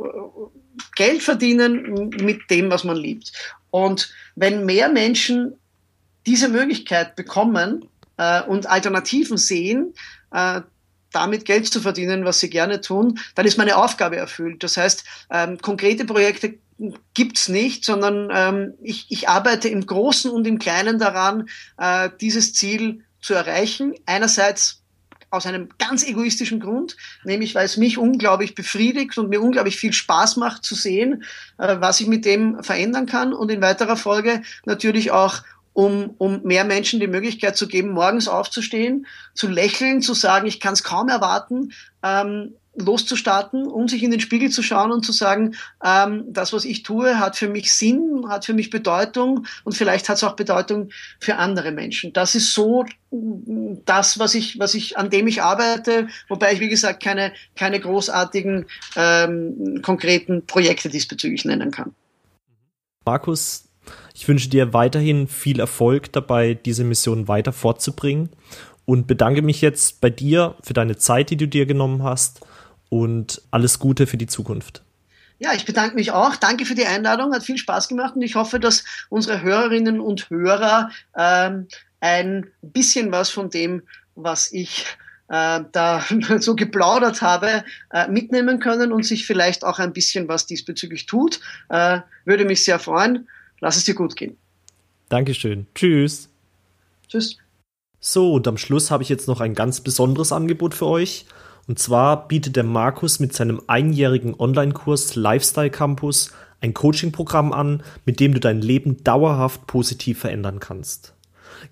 Geld 0.96 1.24
verdienen 1.24 2.10
mit 2.22 2.50
dem, 2.50 2.70
was 2.70 2.84
man 2.84 2.98
liebt. 2.98 3.32
Und 3.72 4.12
wenn 4.36 4.66
mehr 4.66 4.90
Menschen 4.90 5.56
diese 6.26 6.50
Möglichkeit 6.50 7.16
bekommen 7.16 7.86
äh, 8.18 8.42
und 8.44 8.68
Alternativen 8.68 9.38
sehen, 9.38 9.94
äh, 10.32 10.62
damit 11.12 11.46
Geld 11.46 11.68
zu 11.68 11.82
verdienen, 11.82 12.26
was 12.26 12.40
sie 12.40 12.50
gerne 12.50 12.82
tun, 12.82 13.20
dann 13.36 13.46
ist 13.46 13.58
meine 13.58 13.78
Aufgabe 13.78 14.18
erfüllt. 14.18 14.62
Das 14.62 14.78
heißt, 14.78 15.04
ähm, 15.32 15.58
konkrete 15.60 16.06
Projekte 16.06 16.56
gibt's 17.14 17.50
nicht, 17.50 17.86
sondern 17.86 18.30
ähm, 18.32 18.74
ich, 18.82 19.08
ich 19.10 19.30
arbeite 19.30 19.68
im 19.70 19.86
Großen 19.86 20.30
und 20.32 20.46
im 20.46 20.60
Kleinen 20.60 21.00
daran, 21.00 21.50
äh, 21.78 22.10
dieses 22.22 22.54
Ziel 22.54 23.04
zu 23.22 23.34
erreichen. 23.34 23.94
Einerseits 24.06 24.84
aus 25.30 25.46
einem 25.46 25.70
ganz 25.78 26.08
egoistischen 26.08 26.60
Grund, 26.60 26.96
nämlich 27.24 27.54
weil 27.56 27.66
es 27.66 27.78
mich 27.78 27.98
unglaublich 27.98 28.56
befriedigt 28.56 29.18
und 29.18 29.30
mir 29.30 29.42
unglaublich 29.42 29.76
viel 29.76 29.92
Spaß 29.92 30.38
macht 30.38 30.64
zu 30.64 30.76
sehen, 30.76 31.24
äh, 31.58 31.78
was 31.80 32.00
ich 32.00 32.08
mit 32.08 32.26
dem 32.26 32.64
verändern 32.64 33.06
kann 33.06 33.34
und 33.34 33.52
in 33.52 33.62
weiterer 33.62 33.98
Folge 33.98 34.42
natürlich 34.66 35.12
auch 35.12 35.42
um, 35.74 36.16
um 36.18 36.42
mehr 36.42 36.64
Menschen 36.64 37.00
die 37.00 37.08
Möglichkeit 37.08 37.56
zu 37.56 37.68
geben, 37.68 37.92
morgens 37.92 38.28
aufzustehen, 38.28 39.06
zu 39.36 39.48
lächeln, 39.48 40.02
zu 40.02 40.16
sagen, 40.16 40.48
ich 40.48 40.60
kann 40.60 40.74
es 40.74 40.84
kaum 40.84 41.08
erwarten, 41.08 41.72
ähm, 42.02 42.56
loszustarten, 42.78 43.68
um 43.68 43.88
sich 43.88 44.04
in 44.04 44.12
den 44.12 44.20
Spiegel 44.20 44.50
zu 44.50 44.62
schauen 44.62 44.92
und 44.92 45.06
zu 45.06 45.12
sagen, 45.12 45.56
ähm, 45.84 46.26
das, 46.28 46.54
was 46.54 46.64
ich 46.64 46.84
tue, 46.84 47.20
hat 47.20 47.36
für 47.36 47.50
mich 47.50 47.74
Sinn, 47.74 48.26
hat 48.30 48.46
für 48.46 48.54
mich 48.54 48.70
Bedeutung 48.70 49.46
und 49.64 49.74
vielleicht 49.74 50.08
hat 50.10 50.18
es 50.18 50.24
auch 50.24 50.36
Bedeutung 50.36 50.90
für 51.20 51.36
andere 51.36 51.72
Menschen. 51.72 52.14
Das 52.14 52.36
ist 52.36 52.54
so 52.54 52.86
das, 53.10 54.20
was 54.20 54.36
ich, 54.36 54.60
was 54.60 54.76
ich, 54.76 54.98
an 54.98 55.10
dem 55.10 55.28
ich 55.28 55.42
arbeite, 55.42 56.08
wobei 56.28 56.54
ich, 56.54 56.60
wie 56.60 56.70
gesagt, 56.70 57.02
keine, 57.02 57.34
keine 57.56 57.80
großartigen 57.80 58.66
ähm, 58.96 59.82
konkreten 59.82 60.46
Projekte 60.46 60.90
diesbezüglich 60.90 61.46
nennen 61.46 61.72
kann. 61.72 61.96
Markus, 63.06 63.70
ich 64.14 64.28
wünsche 64.28 64.50
dir 64.50 64.74
weiterhin 64.74 65.28
viel 65.28 65.60
Erfolg 65.60 66.12
dabei, 66.12 66.54
diese 66.54 66.84
Mission 66.84 67.28
weiter 67.28 67.54
fortzubringen 67.54 68.30
und 68.86 69.08
bedanke 69.08 69.42
mich 69.42 69.62
jetzt 69.62 70.02
bei 70.02 70.10
dir 70.10 70.56
für 70.62 70.74
deine 70.74 70.98
Zeit, 70.98 71.30
die 71.30 71.38
du 71.38 71.48
dir 71.48 71.66
genommen 71.66 72.04
hast 72.04 72.46
und 72.90 73.42
alles 73.52 73.80
Gute 73.80 74.08
für 74.08 74.18
die 74.18 74.28
Zukunft. 74.28 74.84
Ja, 75.40 75.54
ich 75.54 75.66
bedanke 75.66 75.96
mich 75.96 76.12
auch. 76.12 76.36
Danke 76.36 76.66
für 76.66 76.76
die 76.76 76.86
Einladung, 76.86 77.34
hat 77.34 77.44
viel 77.44 77.58
Spaß 77.58 77.88
gemacht 77.90 78.16
und 78.16 78.24
ich 78.24 78.36
hoffe, 78.36 78.60
dass 78.60 78.84
unsere 79.10 79.42
Hörerinnen 79.42 80.00
und 80.00 80.30
Hörer 80.30 80.90
ähm, 81.16 81.68
ein 82.00 82.48
bisschen 82.62 83.12
was 83.12 83.30
von 83.30 83.50
dem, 83.50 83.84
was 84.16 84.52
ich 84.52 84.86
äh, 85.30 85.62
da 85.72 86.04
so 86.40 86.56
geplaudert 86.56 87.22
habe, 87.22 87.64
äh, 87.92 88.08
mitnehmen 88.08 88.60
können 88.60 88.92
und 88.92 89.06
sich 89.06 89.28
vielleicht 89.28 89.64
auch 89.64 89.80
ein 89.80 89.94
bisschen 89.94 90.28
was 90.28 90.48
diesbezüglich 90.48 91.06
tut. 91.06 91.40
Äh, 91.70 92.00
würde 92.26 92.46
mich 92.46 92.64
sehr 92.64 92.80
freuen. 92.80 93.28
Lass 93.60 93.78
es 93.78 93.84
dir 93.84 93.96
gut 93.96 94.16
gehen. 94.16 94.38
Dankeschön. 95.10 95.68
Tschüss. 95.76 96.30
Tschüss. 97.08 97.38
So, 98.00 98.34
und 98.34 98.48
am 98.48 98.58
Schluss 98.58 98.92
habe 98.92 99.04
ich 99.04 99.10
jetzt 99.10 99.28
noch 99.28 99.42
ein 99.42 99.56
ganz 99.56 99.82
besonderes 99.82 100.32
Angebot 100.32 100.76
für 100.76 100.86
euch. 100.86 101.26
Und 101.68 101.80
zwar 101.80 102.28
bietet 102.28 102.56
der 102.56 102.64
Markus 102.64 103.20
mit 103.20 103.34
seinem 103.34 103.62
einjährigen 103.68 104.34
Online-Kurs 104.40 105.16
Lifestyle 105.16 105.70
Campus 105.70 106.32
ein 106.62 106.74
Coaching-Programm 106.74 107.54
an, 107.54 107.84
mit 108.06 108.20
dem 108.20 108.34
du 108.34 108.40
dein 108.40 108.62
Leben 108.62 109.04
dauerhaft 109.04 109.68
positiv 109.68 110.20
verändern 110.20 110.60
kannst. 110.60 111.14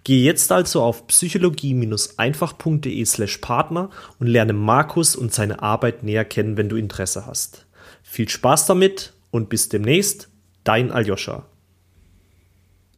Gehe 0.03 0.23
jetzt 0.23 0.51
also 0.51 0.81
auf 0.81 1.07
psychologie-einfach.de 1.07 3.05
slash 3.05 3.37
Partner 3.37 3.89
und 4.19 4.27
lerne 4.27 4.53
Markus 4.53 5.15
und 5.15 5.33
seine 5.33 5.61
Arbeit 5.61 6.03
näher 6.03 6.25
kennen, 6.25 6.57
wenn 6.57 6.69
du 6.69 6.75
Interesse 6.75 7.25
hast. 7.25 7.65
Viel 8.03 8.29
Spaß 8.29 8.65
damit 8.67 9.13
und 9.31 9.49
bis 9.49 9.69
demnächst, 9.69 10.29
dein 10.63 10.91
Aljoscha. 10.91 11.45